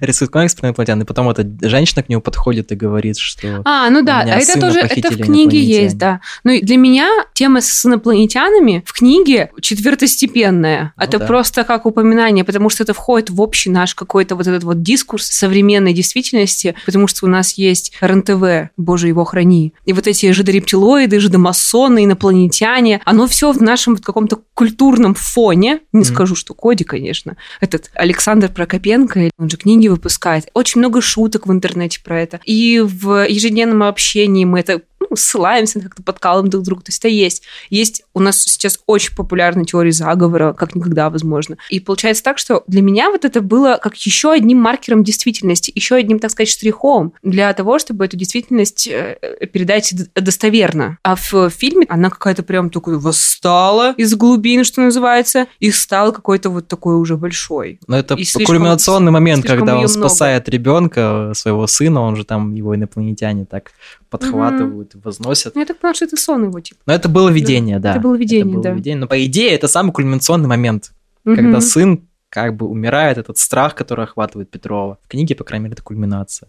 Рисует 0.00 0.30
комикс 0.30 0.54
про 0.54 0.68
инопланетян, 0.68 1.00
и 1.00 1.04
потом 1.04 1.28
эта 1.30 1.46
женщина 1.68 2.02
к 2.02 2.08
нему 2.08 2.20
подходит 2.20 2.72
и 2.72 2.74
говорит, 2.74 3.16
что... 3.16 3.62
А, 3.64 3.88
ну 3.90 4.02
да, 4.04 4.20
а 4.20 4.26
это 4.36 4.44
сына 4.44 4.70
тоже, 4.94 5.14
это 5.14 5.18
похитили 5.18 5.22
в 5.22 5.26
книге 5.26 5.62
есть, 5.62 5.98
да. 5.98 6.20
Ну 6.44 6.52
и 6.52 6.62
для 6.62 6.76
меня 6.76 7.08
тема 7.34 7.60
с 7.60 7.86
инопланетянами 7.86 8.82
в 8.86 8.92
книге 8.92 9.50
четвертостепенная. 9.60 10.92
Ну 10.96 11.04
это 11.04 11.18
да. 11.18 11.26
просто 11.26 11.64
как 11.64 11.86
упоминание, 11.86 12.44
потому 12.44 12.70
что 12.70 12.82
это 12.82 12.94
входит 12.94 13.30
в 13.30 13.40
общий 13.40 13.70
наш 13.70 13.94
какой-то 13.94 14.36
вот 14.36 14.46
этот 14.46 14.64
вот 14.64 14.82
дискурс 14.82 15.26
современной 15.26 15.92
действительности, 15.92 16.74
потому 16.86 17.06
что 17.06 17.26
у 17.26 17.28
нас 17.28 17.54
есть 17.54 17.92
РНТВ, 18.00 18.70
боже 18.76 19.08
его 19.08 19.24
храни, 19.24 19.72
и 19.84 19.92
вот 19.92 20.06
эти 20.06 20.30
жидорептилоиды, 20.32 21.20
жидомасоны, 21.20 22.04
инопланетяне, 22.04 23.00
оно 23.04 23.26
все 23.26 23.52
в 23.52 23.60
нашем 23.62 23.94
вот 23.94 24.04
каком-то 24.04 24.40
культурном 24.54 25.14
фоне, 25.14 25.80
не 25.92 26.00
Мгм. 26.00 26.04
скажу, 26.04 26.34
что 26.34 26.54
Коди, 26.54 26.84
конечно, 26.84 27.36
этот 27.60 27.90
Александр 27.94 28.48
Прокопенко, 28.48 29.30
он 29.38 29.50
же 29.50 29.56
книги 29.56 29.88
выпускает. 29.88 30.48
Очень 30.54 30.80
много 30.80 31.00
шуток 31.00 31.46
в 31.46 31.52
интернете 31.52 32.00
про 32.04 32.20
это. 32.20 32.40
И 32.44 32.80
в 32.80 33.26
ежедневном 33.28 33.82
общении 33.82 34.44
мы 34.44 34.60
это 34.60 34.81
ну, 35.08 35.16
ссылаемся, 35.16 35.80
как-то 35.80 36.02
подкалываем 36.02 36.50
друг 36.50 36.64
друга. 36.64 36.82
То 36.82 36.90
есть 36.90 36.98
это 37.00 37.08
есть. 37.08 37.42
Есть 37.70 38.04
у 38.14 38.20
нас 38.20 38.42
сейчас 38.42 38.80
очень 38.86 39.14
популярная 39.14 39.64
теория 39.64 39.92
заговора, 39.92 40.52
как 40.52 40.74
никогда, 40.74 41.10
возможно. 41.10 41.56
И 41.70 41.80
получается 41.80 42.22
так, 42.22 42.38
что 42.38 42.64
для 42.66 42.82
меня 42.82 43.10
вот 43.10 43.24
это 43.24 43.40
было 43.40 43.78
как 43.82 43.96
еще 43.96 44.32
одним 44.32 44.58
маркером 44.58 45.04
действительности, 45.04 45.72
еще 45.74 45.96
одним, 45.96 46.18
так 46.18 46.30
сказать, 46.30 46.48
штрихом 46.48 47.12
для 47.22 47.52
того, 47.52 47.78
чтобы 47.78 48.04
эту 48.04 48.16
действительность 48.16 48.86
э, 48.86 49.16
передать 49.52 49.94
д- 49.94 50.20
достоверно. 50.20 50.98
А 51.02 51.16
в 51.16 51.50
фильме 51.50 51.86
она 51.88 52.10
какая-то 52.10 52.42
прям 52.42 52.70
такой 52.70 52.98
восстала 52.98 53.92
из 53.96 54.14
глубин, 54.14 54.64
что 54.64 54.80
называется, 54.82 55.46
и 55.60 55.70
стала 55.70 56.10
какой-то 56.12 56.50
вот 56.50 56.68
такой 56.68 56.96
уже 56.96 57.16
большой. 57.16 57.78
Но 57.86 57.98
это 57.98 58.14
И 58.14 58.24
слишком- 58.24 58.46
кульминационный 58.56 59.10
момент, 59.12 59.46
когда 59.46 59.72
он 59.74 59.84
много. 59.84 59.88
спасает 60.08 60.48
ребенка, 60.48 61.32
своего 61.34 61.66
сына, 61.66 62.00
он 62.02 62.16
же 62.16 62.24
там, 62.24 62.54
его 62.54 62.74
инопланетяне 62.74 63.44
так 63.44 63.72
подхватывают 64.12 64.94
и 64.94 64.98
возносят. 64.98 65.54
Ну, 65.54 65.60
я 65.60 65.66
так 65.66 65.78
поняла, 65.78 65.94
что 65.94 66.04
это 66.04 66.16
сон 66.16 66.44
его, 66.44 66.60
типа. 66.60 66.80
Но 66.86 66.92
это 66.92 67.08
было 67.08 67.30
видение, 67.30 67.80
да. 67.80 67.92
это 67.92 68.00
было 68.00 68.14
видение, 68.14 68.54
было 68.54 68.62
да. 68.62 68.70
видение. 68.72 69.00
Но 69.00 69.06
по 69.08 69.24
идее 69.24 69.50
это 69.50 69.66
самый 69.66 69.92
кульминационный 69.92 70.48
момент, 70.48 70.92
когда 71.24 71.42
Мгм. 71.42 71.60
сын 71.60 72.08
как 72.28 72.56
бы 72.56 72.66
умирает, 72.66 73.18
этот 73.18 73.36
страх, 73.38 73.74
который 73.74 74.04
охватывает 74.04 74.50
Петрова. 74.50 74.98
В 75.04 75.08
книге, 75.08 75.34
по 75.34 75.44
крайней 75.44 75.64
мере, 75.64 75.74
это 75.74 75.82
кульминация. 75.82 76.48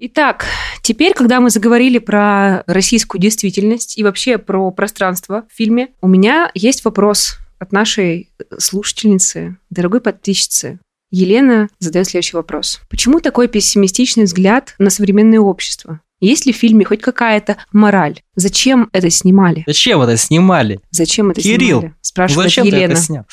Итак, 0.00 0.44
теперь, 0.82 1.14
когда 1.14 1.40
мы 1.40 1.50
заговорили 1.50 1.98
про 1.98 2.62
российскую 2.66 3.20
действительность 3.20 3.98
и 3.98 4.04
вообще 4.04 4.38
про 4.38 4.70
пространство 4.70 5.44
в 5.50 5.56
фильме, 5.56 5.88
у 6.00 6.08
меня 6.08 6.50
есть 6.54 6.84
вопрос 6.84 7.38
от 7.58 7.72
нашей 7.72 8.28
слушательницы, 8.58 9.56
дорогой 9.70 10.00
подписчицы. 10.00 10.78
Елена 11.10 11.68
задает 11.78 12.06
следующий 12.06 12.36
вопрос. 12.36 12.80
Почему 12.90 13.20
такой 13.20 13.48
пессимистичный 13.48 14.24
взгляд 14.24 14.74
на 14.78 14.90
современное 14.90 15.40
общество? 15.40 16.00
Есть 16.20 16.46
ли 16.46 16.52
в 16.52 16.56
фильме 16.56 16.84
хоть 16.84 17.00
какая-то 17.00 17.58
мораль? 17.72 18.20
Зачем 18.34 18.88
это 18.92 19.08
снимали? 19.08 19.62
Зачем 19.66 20.00
это 20.02 20.16
снимали? 20.16 20.80
Зачем 20.90 21.30
это 21.30 21.40
Кирилл, 21.40 21.80
снимали? 21.80 21.94
Спрашивает 22.00 22.48
Зачем 22.48 22.64
ты 22.64 22.76
Елена. 22.76 22.92
это 22.92 23.00
снял? 23.00 23.24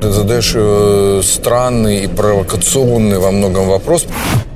Ты 0.00 0.10
задаешь 0.10 0.52
э, 0.54 1.20
странный 1.22 2.04
и 2.04 2.08
провокационный 2.08 3.18
во 3.18 3.30
многом 3.30 3.68
вопрос. 3.68 4.06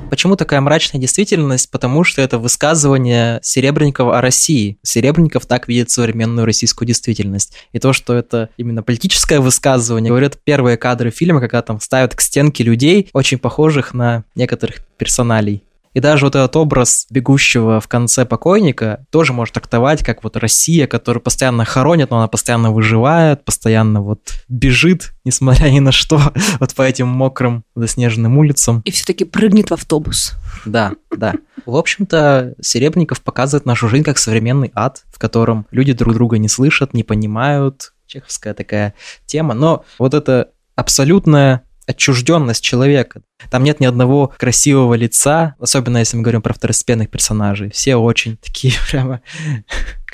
Почему 0.09 0.35
такая 0.35 0.61
мрачная 0.61 0.99
действительность? 0.99 1.71
Потому 1.71 2.03
что 2.03 2.21
это 2.21 2.37
высказывание 2.37 3.39
Серебренникова 3.43 4.17
о 4.17 4.21
России. 4.21 4.77
Серебренников 4.83 5.45
так 5.45 5.67
видит 5.67 5.89
современную 5.89 6.45
российскую 6.45 6.87
действительность. 6.87 7.53
И 7.71 7.79
то, 7.79 7.93
что 7.93 8.13
это 8.13 8.49
именно 8.57 8.83
политическое 8.83 9.39
высказывание, 9.39 10.09
говорят 10.09 10.37
первые 10.43 10.77
кадры 10.77 11.11
фильма, 11.11 11.39
когда 11.39 11.61
там 11.61 11.79
ставят 11.79 12.15
к 12.15 12.21
стенке 12.21 12.63
людей, 12.63 13.09
очень 13.13 13.37
похожих 13.37 13.93
на 13.93 14.23
некоторых 14.35 14.77
персоналей 14.97 15.63
И 15.93 15.99
даже 15.99 16.25
вот 16.25 16.35
этот 16.35 16.55
образ 16.55 17.07
бегущего 17.09 17.79
в 17.79 17.87
конце 17.87 18.25
покойника 18.25 19.05
тоже 19.09 19.33
может 19.33 19.55
трактовать 19.55 20.03
как 20.03 20.23
вот 20.23 20.37
Россия, 20.37 20.87
которая 20.87 21.21
постоянно 21.21 21.65
хоронит, 21.65 22.09
но 22.11 22.17
она 22.17 22.27
постоянно 22.27 22.71
выживает, 22.71 23.43
постоянно 23.45 24.01
вот 24.01 24.33
бежит, 24.47 25.13
несмотря 25.25 25.69
ни 25.69 25.79
на 25.79 25.91
что, 25.91 26.21
вот 26.59 26.73
по 26.75 26.81
этим 26.81 27.07
мокрым 27.07 27.63
заснеженным 27.75 28.37
улицам. 28.37 28.81
И 28.85 28.91
все-таки 28.91 29.25
прыгнет 29.25 29.69
в 29.69 29.73
автобус. 29.73 30.33
Да, 30.65 30.93
да. 31.15 31.33
В 31.65 31.75
общем-то, 31.75 32.55
Серебренников 32.61 33.21
показывает 33.21 33.65
нашу 33.65 33.87
жизнь 33.87 34.03
как 34.03 34.17
современный 34.17 34.71
ад, 34.75 35.03
в 35.11 35.19
котором 35.19 35.65
люди 35.71 35.93
друг 35.93 36.13
друга 36.13 36.37
не 36.37 36.49
слышат, 36.49 36.93
не 36.93 37.03
понимают. 37.03 37.93
Чеховская 38.05 38.53
такая 38.53 38.93
тема. 39.25 39.53
Но 39.53 39.83
вот 39.99 40.13
это 40.13 40.51
абсолютная 40.75 41.63
отчужденность 41.87 42.63
человека. 42.63 43.21
Там 43.49 43.63
нет 43.63 43.79
ни 43.79 43.85
одного 43.85 44.33
красивого 44.37 44.93
лица, 44.95 45.55
особенно 45.59 45.97
если 45.99 46.17
мы 46.17 46.23
говорим 46.23 46.41
про 46.41 46.53
второстепенных 46.53 47.09
персонажей. 47.09 47.71
Все 47.71 47.95
очень 47.95 48.37
такие 48.37 48.73
прямо 48.91 49.21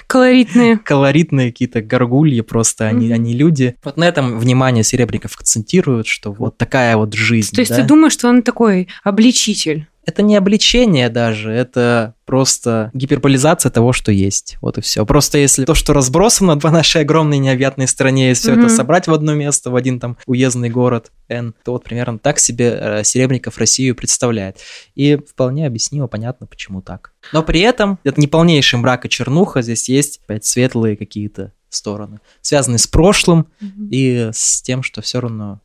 Колоритные. 0.08 0.78
колоритные 0.78 1.52
какие-то 1.52 1.82
горгульи 1.82 2.42
просто, 2.42 2.86
они, 2.88 3.08
Мгм. 3.08 3.16
они 3.16 3.34
люди. 3.34 3.76
Вот 3.84 3.98
на 3.98 4.04
этом 4.08 4.38
внимание 4.38 4.84
Серебренников 4.84 5.36
акцентирует, 5.36 6.08
что 6.08 6.32
вот 6.32 6.58
такая 6.58 6.98
вот 6.98 7.14
жизнь. 7.14 7.56
То 7.56 7.62
есть 7.62 7.72
да. 7.72 7.78
ты 7.78 7.84
думаешь, 7.84 8.14
что 8.14 8.28
он 8.30 8.44
такой 8.44 8.88
обличитель? 9.04 9.88
Это 10.06 10.22
не 10.22 10.36
обличение 10.36 11.10
даже, 11.10 11.50
это 11.52 12.16
просто 12.26 12.92
гиперболизация 12.94 13.70
того, 13.70 13.94
что 13.94 14.12
есть. 14.12 14.58
Вот 14.60 14.78
и 14.78 14.82
все. 14.82 15.06
Просто 15.06 15.38
если 15.38 15.64
то, 15.64 15.76
что 15.76 15.94
разбросано 15.94 16.58
по 16.58 16.72
нашей 16.72 17.02
огромной 17.04 17.38
необъятной 17.38 17.88
стране, 17.88 18.30
если 18.30 18.50
все 18.50 18.52
Мгм. 18.54 18.66
это 18.66 18.76
собрать 18.76 19.08
в 19.08 19.14
одно 19.14 19.34
место, 19.34 19.72
в 19.72 19.76
один 19.76 20.00
там 20.00 20.18
уездный 20.26 20.70
город 20.70 21.12
Н, 21.30 21.54
то 21.64 21.72
вот 21.72 21.84
примерно 21.86 22.20
так 22.20 22.40
себе 22.40 22.78
э, 22.80 23.04
Серебренников 23.06 23.58
Россию 23.58 23.96
представляет. 23.96 24.58
И 24.96 25.16
вполне 25.16 25.66
объяснимо, 25.68 26.08
понятно, 26.08 26.48
почему 26.48 26.82
так. 26.82 27.14
Но 27.32 27.42
при 27.42 27.62
этом 27.62 27.98
это 28.04 28.20
не 28.20 28.28
полнейший 28.28 28.80
мрак 28.80 29.06
и 29.06 29.10
чернуха, 29.10 29.62
здесь 29.62 29.88
есть 29.88 30.20
опять 30.26 30.44
светлые 30.44 30.98
какие-то 30.98 31.54
стороны, 31.70 32.20
связанные 32.42 32.78
с 32.80 32.88
прошлым 32.88 33.48
и 33.90 34.30
с 34.34 34.62
тем, 34.62 34.84
что 34.84 35.02
все 35.02 35.22
равно 35.22 35.62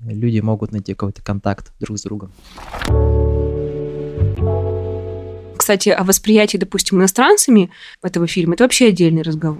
люди 0.00 0.40
могут 0.40 0.72
найти 0.72 0.92
какой-то 0.94 1.22
контакт 1.22 1.72
друг 1.80 1.98
с 1.98 2.02
другом. 2.02 2.32
Кстати, 5.66 5.88
о 5.88 6.04
восприятии, 6.04 6.58
допустим, 6.58 7.00
иностранцами 7.00 7.70
этого 8.00 8.28
фильма, 8.28 8.54
это 8.54 8.62
вообще 8.62 8.86
отдельный 8.86 9.22
разговор. 9.22 9.58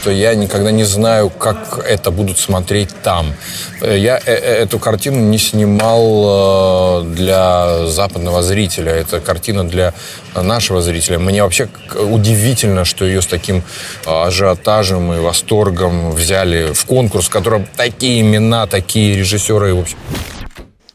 что 0.00 0.12
я 0.12 0.36
никогда 0.36 0.70
не 0.70 0.84
знаю, 0.84 1.28
как 1.28 1.84
это 1.84 2.12
будут 2.12 2.38
смотреть 2.38 2.90
там. 3.02 3.34
Э, 3.80 3.98
Я 3.98 4.18
э, 4.18 4.22
э, 4.26 4.62
эту 4.62 4.78
картину 4.78 5.18
не 5.18 5.38
снимал 5.38 7.02
для 7.02 7.86
западного 7.88 8.42
зрителя. 8.44 8.92
Это 8.92 9.18
картина 9.18 9.64
для 9.64 9.92
нашего 10.36 10.82
зрителя. 10.82 11.18
Мне 11.18 11.42
вообще 11.42 11.68
удивительно, 11.96 12.84
что 12.84 13.04
ее 13.04 13.20
с 13.20 13.26
таким 13.26 13.64
ажиотажем 14.06 15.12
и 15.12 15.18
восторгом 15.18 16.12
взяли 16.12 16.72
в 16.72 16.84
конкурс, 16.84 17.26
в 17.26 17.30
котором 17.30 17.66
такие 17.76 18.20
имена, 18.20 18.68
такие 18.68 19.16
режиссеры. 19.16 19.74
В 19.74 19.80
общем, 19.80 19.98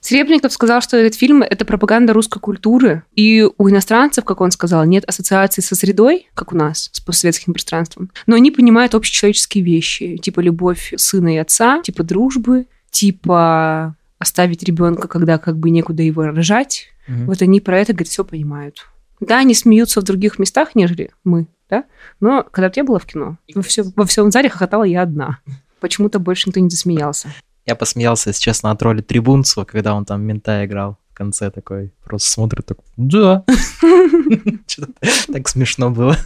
Серебренников 0.06 0.54
сказал, 0.54 0.82
что 0.82 0.98
этот 0.98 1.18
фильм– 1.18 1.42
это 1.50 1.66
пропаганда 1.66 2.14
русской 2.14 2.40
культуры, 2.40 3.02
и 3.16 3.44
у 3.58 3.70
иностранцев, 3.70 4.24
как 4.24 4.40
он 4.40 4.52
сказал, 4.52 4.86
нет 4.86 5.04
ассоциации 5.06 5.64
со 5.64 5.74
средой, 5.76 6.30
как 6.36 6.54
у 6.54 6.56
нас, 6.56 6.90
с 6.92 7.00
постсоветским 7.00 7.54
пространством, 7.54 8.12
но 8.28 8.36
они 8.36 8.52
понимают 8.52 8.94
общечеловеческие 8.94 9.64
вещи, 9.64 10.18
типа 10.18 10.42
любовь 10.42 10.94
сына 10.96 11.34
и 11.34 11.38
отца, 11.38 11.82
типа 11.82 12.04
дружбы, 12.04 12.68
типа 12.92 13.96
оставить 14.20 14.62
ребенка, 14.62 15.08
когда 15.08 15.40
как 15.40 15.58
бы 15.58 15.72
некуда 15.72 16.04
его 16.04 16.22
рожать. 16.24 16.86
Мгм. 17.08 17.26
Вот 17.26 17.42
они 17.42 17.60
про 17.60 17.80
это, 17.80 17.94
говорит, 17.94 18.10
все 18.10 18.24
понимают. 18.24 18.86
Да, 19.20 19.40
они 19.40 19.56
смеются 19.56 20.02
в 20.02 20.04
других 20.04 20.38
местах, 20.38 20.76
нежели 20.76 21.10
мы, 21.24 21.48
да? 21.68 21.84
Но 22.20 22.44
когда 22.44 22.72
я 22.76 22.84
была 22.84 23.00
в 23.00 23.06
кино, 23.08 23.38
во, 23.56 23.64
всё- 23.64 23.92
во 23.96 24.06
всем 24.06 24.30
зале 24.30 24.50
хохотала 24.50 24.84
я 24.84 25.02
одна. 25.02 25.40
Почему-то 25.80 26.20
больше 26.20 26.48
никто 26.50 26.60
не 26.60 26.70
засмеялся. 26.70 27.34
Я 27.66 27.76
посмеялся, 27.76 28.30
если 28.30 28.44
честно, 28.44 28.72
от 28.72 28.82
роли 28.82 29.02
Трибунцева, 29.02 29.66
когда 29.66 29.96
он 29.96 30.06
там 30.06 30.22
мента 30.22 30.64
играл 30.66 30.98
в 31.12 31.16
конце 31.16 31.50
такой. 31.50 31.92
Просто 32.04 32.30
смотрит 32.30 32.66
так, 32.66 32.78
да. 32.98 33.44
Так 35.34 35.48
смешно 35.48 35.90
было. 35.90 36.18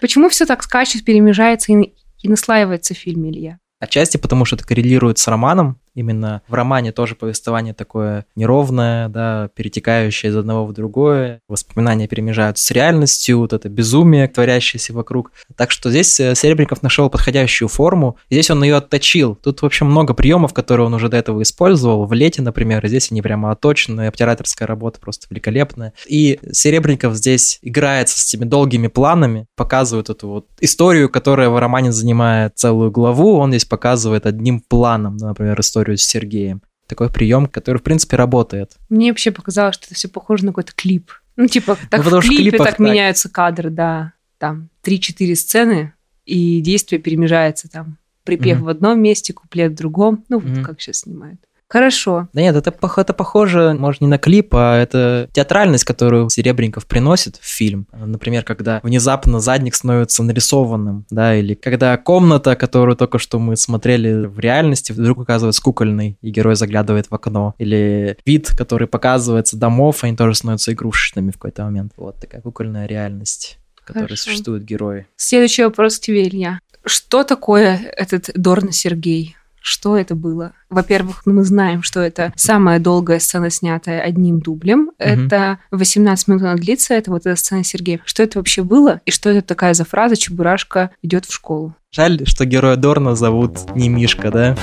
Почему 0.00 0.28
все 0.28 0.46
так 0.46 0.62
скачет, 0.62 1.04
перемежается 1.04 1.72
и 1.72 2.28
наслаивается 2.28 2.94
в 2.94 2.98
фильме, 2.98 3.30
Илья? 3.30 3.58
Отчасти 3.80 4.16
потому, 4.16 4.44
что 4.44 4.56
это 4.56 4.66
коррелирует 4.66 5.18
с 5.18 5.28
романом. 5.28 5.78
Именно 5.94 6.42
в 6.48 6.54
романе 6.54 6.92
тоже 6.92 7.14
повествование 7.14 7.74
такое 7.74 8.26
неровное, 8.34 9.08
да, 9.08 9.48
перетекающее 9.54 10.30
из 10.30 10.36
одного 10.36 10.66
в 10.66 10.72
другое. 10.72 11.40
Воспоминания 11.48 12.08
перемежаются 12.08 12.64
с 12.64 12.70
реальностью, 12.70 13.38
вот 13.38 13.52
это 13.52 13.68
безумие, 13.68 14.26
творящееся 14.28 14.92
вокруг. 14.92 15.32
Так 15.56 15.70
что 15.70 15.90
здесь 15.90 16.18
э, 16.18 16.34
Серебренников 16.34 16.82
нашел 16.82 17.08
подходящую 17.10 17.68
форму. 17.68 18.16
Здесь 18.30 18.50
он 18.50 18.62
ее 18.64 18.76
отточил. 18.76 19.36
Тут, 19.36 19.62
в 19.62 19.66
общем, 19.66 19.86
много 19.86 20.14
приемов, 20.14 20.52
которые 20.52 20.86
он 20.86 20.94
уже 20.94 21.08
до 21.08 21.16
этого 21.16 21.42
использовал. 21.42 22.06
В 22.06 22.12
«Лете», 22.12 22.42
например, 22.42 22.86
здесь 22.86 23.12
они 23.12 23.22
прямо 23.22 23.52
отточены. 23.52 24.08
Операторская 24.08 24.66
работа 24.66 25.00
просто 25.00 25.26
великолепная. 25.30 25.92
И 26.06 26.40
Серебренников 26.50 27.14
здесь 27.14 27.58
играется 27.62 28.18
с 28.18 28.26
этими 28.26 28.44
долгими 28.44 28.88
планами, 28.88 29.46
показывает 29.56 30.10
эту 30.10 30.28
вот 30.28 30.46
историю, 30.60 31.08
которая 31.08 31.50
в 31.50 31.58
романе 31.58 31.92
занимает 31.92 32.56
целую 32.56 32.90
главу. 32.90 33.36
Он 33.36 33.50
здесь 33.50 33.64
показывает 33.64 34.26
одним 34.26 34.60
планом, 34.60 35.16
например, 35.16 35.60
историю 35.60 35.83
с 35.96 36.02
Сергеем. 36.02 36.62
Такой 36.86 37.10
прием, 37.10 37.46
который, 37.46 37.78
в 37.78 37.82
принципе, 37.82 38.16
работает. 38.16 38.72
Мне 38.90 39.10
вообще 39.10 39.30
показалось, 39.30 39.74
что 39.74 39.86
это 39.86 39.94
все 39.94 40.08
похоже 40.08 40.44
на 40.44 40.52
какой-то 40.52 40.72
клип. 40.74 41.10
Ну, 41.36 41.46
типа, 41.46 41.76
так 41.90 42.04
потому 42.04 42.20
в 42.20 42.26
клипе 42.26 42.58
так, 42.58 42.68
так. 42.68 42.78
меняются 42.78 43.28
кадры, 43.28 43.70
да. 43.70 44.12
Там 44.38 44.68
3-4 44.84 45.34
сцены, 45.34 45.94
и 46.26 46.60
действие 46.60 47.00
перемежается 47.00 47.68
там. 47.68 47.98
Припев 48.24 48.56
Мгм. 48.58 48.64
в 48.64 48.68
одном 48.68 49.00
месте, 49.02 49.32
куплет 49.32 49.72
в 49.72 49.74
другом. 49.76 50.24
Ну, 50.28 50.38
вот 50.38 50.50
Мгм. 50.50 50.64
как 50.64 50.80
сейчас 50.80 50.98
снимают. 51.00 51.40
Хорошо. 51.68 52.28
Да 52.32 52.40
нет, 52.40 52.54
это, 52.54 52.72
это 52.96 53.12
похоже, 53.14 53.74
может, 53.78 54.00
не 54.00 54.06
на 54.06 54.18
клип, 54.18 54.54
а 54.54 54.76
это 54.76 55.28
театральность, 55.32 55.84
которую 55.84 56.28
Серебренников 56.28 56.86
приносит 56.86 57.36
в 57.36 57.44
фильм. 57.46 57.88
Например, 57.92 58.44
когда 58.44 58.80
внезапно 58.82 59.40
задник 59.40 59.74
становится 59.74 60.22
нарисованным, 60.22 61.06
да, 61.10 61.34
или 61.34 61.54
когда 61.54 61.96
комната, 61.96 62.54
которую 62.56 62.96
только 62.96 63.18
что 63.18 63.38
мы 63.38 63.56
смотрели 63.56 64.26
в 64.26 64.38
реальности, 64.38 64.92
вдруг 64.92 65.20
оказывается 65.20 65.62
кукольной, 65.62 66.18
и 66.20 66.30
герой 66.30 66.54
заглядывает 66.54 67.10
в 67.10 67.14
окно. 67.14 67.54
Или 67.58 68.18
вид, 68.24 68.50
который 68.56 68.86
показывается 68.86 69.56
домов, 69.56 70.04
они 70.04 70.16
тоже 70.16 70.34
становятся 70.34 70.72
игрушечными 70.72 71.30
в 71.30 71.34
какой-то 71.34 71.64
момент. 71.64 71.92
Вот 71.96 72.20
такая 72.20 72.40
кукольная 72.40 72.86
реальность, 72.86 73.58
в 73.74 73.86
которой 73.86 74.04
Хорошо. 74.04 74.24
существуют 74.24 74.64
герои. 74.64 75.06
Следующий 75.16 75.64
вопрос 75.64 75.98
к 75.98 76.02
тебе, 76.02 76.28
Илья. 76.28 76.60
Что 76.84 77.24
такое 77.24 77.80
этот 77.96 78.30
Дорн 78.34 78.70
Сергей? 78.70 79.36
Что 79.64 79.96
это 79.96 80.14
было? 80.14 80.52
Во-первых, 80.68 81.22
мы 81.24 81.42
знаем, 81.42 81.82
что 81.82 82.00
это 82.00 82.34
самая 82.36 82.78
долгая 82.78 83.18
сцена, 83.18 83.48
снятая 83.48 84.02
одним 84.02 84.40
дублем. 84.40 84.90
Это 84.98 85.58
18 85.70 86.28
минут 86.28 86.42
она 86.42 86.54
длится, 86.56 86.92
это 86.92 87.10
вот 87.10 87.22
эта 87.24 87.34
сцена 87.34 87.64
Сергея. 87.64 88.00
Что 88.04 88.22
это 88.22 88.38
вообще 88.38 88.62
было? 88.62 89.00
И 89.06 89.10
что 89.10 89.30
это 89.30 89.40
такая 89.40 89.72
за 89.72 89.86
фраза 89.86 90.16
«Чебурашка 90.16 90.90
идет 91.00 91.24
в 91.24 91.32
школу»? 91.32 91.74
Жаль, 91.90 92.20
что 92.26 92.44
героя 92.44 92.76
Дорна 92.76 93.14
зовут 93.14 93.74
не 93.74 93.88
Мишка, 93.88 94.30
да? 94.30 94.58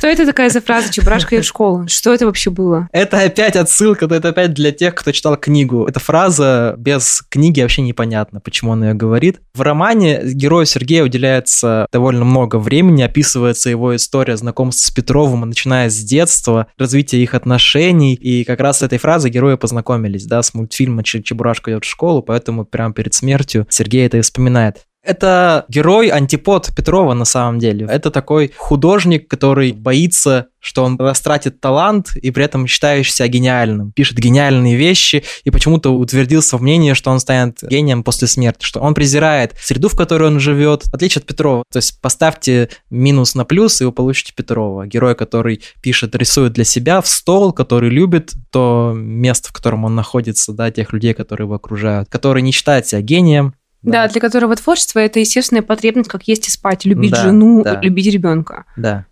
Что 0.00 0.08
это 0.08 0.24
такая 0.24 0.48
за 0.48 0.62
фраза 0.62 0.90
«Чебурашка 0.90 1.34
идет 1.34 1.44
в 1.44 1.48
школу»? 1.48 1.86
Что 1.86 2.14
это 2.14 2.24
вообще 2.24 2.48
было? 2.48 2.88
Это 2.90 3.20
опять 3.20 3.54
отсылка, 3.54 4.06
это 4.06 4.30
опять 4.30 4.54
для 4.54 4.72
тех, 4.72 4.94
кто 4.94 5.12
читал 5.12 5.36
книгу. 5.36 5.84
Эта 5.84 6.00
фраза 6.00 6.74
без 6.78 7.22
книги 7.28 7.60
вообще 7.60 7.82
непонятно, 7.82 8.40
почему 8.40 8.70
он 8.70 8.82
ее 8.82 8.94
говорит. 8.94 9.42
В 9.52 9.60
романе 9.60 10.22
герою 10.24 10.64
Сергея 10.64 11.04
уделяется 11.04 11.86
довольно 11.92 12.24
много 12.24 12.56
времени, 12.56 13.02
описывается 13.02 13.68
его 13.68 13.94
история 13.94 14.38
знакомства 14.38 14.90
с 14.90 14.90
Петровым, 14.90 15.42
начиная 15.42 15.90
с 15.90 15.98
детства, 15.98 16.68
развитие 16.78 17.22
их 17.22 17.34
отношений, 17.34 18.14
и 18.14 18.44
как 18.44 18.60
раз 18.60 18.78
с 18.78 18.82
этой 18.82 18.96
фразой 18.96 19.30
герои 19.30 19.56
познакомились, 19.56 20.24
да, 20.24 20.42
с 20.42 20.54
мультфильма 20.54 21.04
«Че- 21.04 21.22
«Чебурашка 21.22 21.72
идет 21.72 21.84
в 21.84 21.88
школу», 21.90 22.22
поэтому 22.22 22.64
прямо 22.64 22.94
перед 22.94 23.12
смертью 23.12 23.66
Сергей 23.68 24.06
это 24.06 24.16
и 24.16 24.22
вспоминает. 24.22 24.86
Это 25.02 25.64
герой 25.68 26.08
антипод 26.08 26.70
Петрова 26.76 27.14
на 27.14 27.24
самом 27.24 27.58
деле. 27.58 27.86
Это 27.86 28.10
такой 28.10 28.52
художник, 28.56 29.28
который 29.28 29.72
боится, 29.72 30.48
что 30.58 30.84
он 30.84 30.98
растратит 30.98 31.58
талант 31.58 32.14
и 32.16 32.30
при 32.30 32.44
этом 32.44 32.66
себя 32.68 33.26
гениальным. 33.28 33.92
Пишет 33.92 34.18
гениальные 34.18 34.76
вещи 34.76 35.24
и 35.44 35.50
почему-то 35.50 35.90
утвердился 35.96 36.58
в 36.58 36.62
мнении, 36.62 36.92
что 36.92 37.10
он 37.10 37.18
станет 37.18 37.58
гением 37.62 38.04
после 38.04 38.28
смерти, 38.28 38.64
что 38.64 38.80
он 38.80 38.92
презирает 38.92 39.54
среду, 39.58 39.88
в 39.88 39.96
которой 39.96 40.28
он 40.28 40.38
живет, 40.38 40.84
в 40.84 40.94
отличие 40.94 41.20
от 41.20 41.26
Петрова. 41.26 41.64
То 41.72 41.78
есть 41.78 41.98
поставьте 42.02 42.68
минус 42.90 43.34
на 43.34 43.46
плюс, 43.46 43.80
и 43.80 43.84
вы 43.86 43.92
получите 43.92 44.34
Петрова. 44.34 44.86
Герой, 44.86 45.14
который 45.14 45.62
пишет, 45.80 46.14
рисует 46.14 46.52
для 46.52 46.64
себя 46.64 47.00
в 47.00 47.08
стол, 47.08 47.52
который 47.52 47.88
любит 47.88 48.34
то 48.50 48.92
место, 48.94 49.48
в 49.48 49.52
котором 49.52 49.86
он 49.86 49.94
находится, 49.94 50.52
да, 50.52 50.70
тех 50.70 50.92
людей, 50.92 51.14
которые 51.14 51.46
его 51.46 51.54
окружают, 51.54 52.10
который 52.10 52.42
не 52.42 52.52
считает 52.52 52.86
себя 52.86 53.00
гением, 53.00 53.54
Да, 53.82 54.08
для 54.08 54.20
которого 54.20 54.54
творчество– 54.56 54.98
это 55.00 55.20
естественная 55.20 55.62
потребность, 55.62 56.10
как 56.10 56.24
есть 56.24 56.48
и 56.48 56.50
спать, 56.50 56.84
любить 56.84 57.12
Да, 57.12 57.22
жену, 57.22 57.62
да. 57.64 57.80
любить 57.80 58.06
ребенка. 58.12 58.64
Да. 58.76 59.06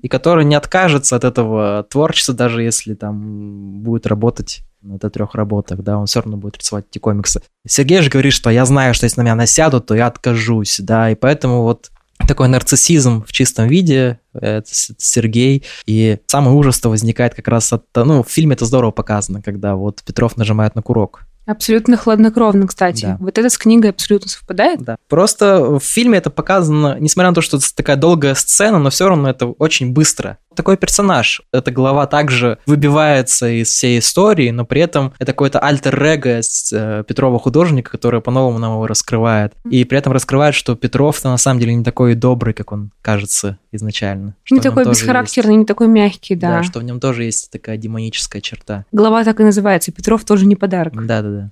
и 0.00 0.08
который 0.08 0.44
не 0.44 0.54
откажется 0.54 1.14
от 1.16 1.24
этого 1.24 1.86
творчества, 1.88 2.34
даже 2.34 2.62
если 2.62 2.94
там 2.94 3.82
будет 3.82 4.06
работать 4.06 4.62
на 4.80 4.98
трех 4.98 5.34
работах, 5.34 5.80
да, 5.82 5.96
он 5.98 6.06
все 6.06 6.20
равно 6.20 6.36
будет 6.36 6.58
рисовать 6.58 6.86
эти 6.90 6.98
комиксы. 6.98 7.40
Сергей 7.66 8.00
же 8.02 8.10
говорит, 8.10 8.32
что 8.32 8.50
я 8.50 8.64
знаю, 8.64 8.94
что 8.94 9.04
если 9.04 9.20
на 9.20 9.24
меня 9.24 9.34
насядут, 9.36 9.86
то 9.86 9.94
я 9.94 10.06
откажусь, 10.08 10.80
да, 10.80 11.10
и 11.10 11.14
поэтому 11.14 11.62
вот 11.62 11.90
такой 12.26 12.48
нарциссизм 12.48 13.24
в 13.24 13.32
чистом 13.32 13.68
виде, 13.68 14.18
это 14.32 14.66
Сергей, 14.72 15.64
и 15.86 16.18
самый 16.26 16.52
ужас-то 16.54 16.88
возникает 16.88 17.34
как 17.34 17.46
раз 17.48 17.72
от, 17.72 17.84
ну, 17.94 18.22
в 18.22 18.28
фильме 18.28 18.54
это 18.54 18.64
здорово 18.64 18.90
показано, 18.92 19.42
когда 19.42 19.76
вот 19.76 20.02
Петров 20.04 20.36
нажимает 20.36 20.74
на 20.74 20.82
курок, 20.82 21.26
Абсолютно 21.44 21.96
хладнокровно, 21.96 22.66
кстати. 22.66 23.06
Да. 23.06 23.16
Вот 23.20 23.36
это 23.36 23.50
с 23.50 23.58
книгой 23.58 23.90
абсолютно 23.90 24.30
совпадает. 24.30 24.80
Да. 24.82 24.96
Просто 25.08 25.78
в 25.78 25.80
фильме 25.80 26.18
это 26.18 26.30
показано, 26.30 26.96
несмотря 27.00 27.30
на 27.30 27.34
то, 27.34 27.40
что 27.40 27.56
это 27.56 27.74
такая 27.74 27.96
долгая 27.96 28.34
сцена, 28.34 28.78
но 28.78 28.90
все 28.90 29.08
равно 29.08 29.28
это 29.28 29.46
очень 29.46 29.92
быстро. 29.92 30.38
Такой 30.54 30.76
персонаж. 30.76 31.42
Эта 31.52 31.70
глава 31.70 32.06
также 32.06 32.58
выбивается 32.66 33.48
из 33.48 33.68
всей 33.68 33.98
истории, 33.98 34.50
но 34.50 34.64
при 34.64 34.80
этом 34.80 35.12
это 35.18 35.32
какой-то 35.32 35.58
альтер-эго 35.58 36.40
э, 36.40 37.04
Петрова 37.06 37.38
художника, 37.38 37.90
который 37.90 38.20
по-новому 38.20 38.58
нам 38.58 38.72
его 38.72 38.86
раскрывает. 38.86 39.52
И 39.68 39.84
при 39.84 39.98
этом 39.98 40.12
раскрывает, 40.12 40.54
что 40.54 40.74
Петров 40.74 41.22
на 41.24 41.36
самом 41.38 41.60
деле 41.60 41.74
не 41.74 41.84
такой 41.84 42.14
добрый, 42.14 42.54
как 42.54 42.72
он 42.72 42.90
кажется 43.02 43.58
изначально. 43.72 44.34
Не 44.50 44.60
такой 44.60 44.84
бесхарактерный, 44.84 45.54
есть... 45.54 45.60
не 45.60 45.66
такой 45.66 45.88
мягкий, 45.88 46.34
да. 46.34 46.58
Да, 46.58 46.62
что 46.62 46.80
в 46.80 46.84
нем 46.84 47.00
тоже 47.00 47.24
есть 47.24 47.50
такая 47.50 47.76
демоническая 47.76 48.42
черта. 48.42 48.84
Глава 48.92 49.24
так 49.24 49.40
и 49.40 49.44
называется. 49.44 49.92
Петров 49.92 50.24
тоже 50.24 50.46
не 50.46 50.56
подарок. 50.56 50.94
Да, 51.06 51.22
да, 51.22 51.30
да. 51.30 51.50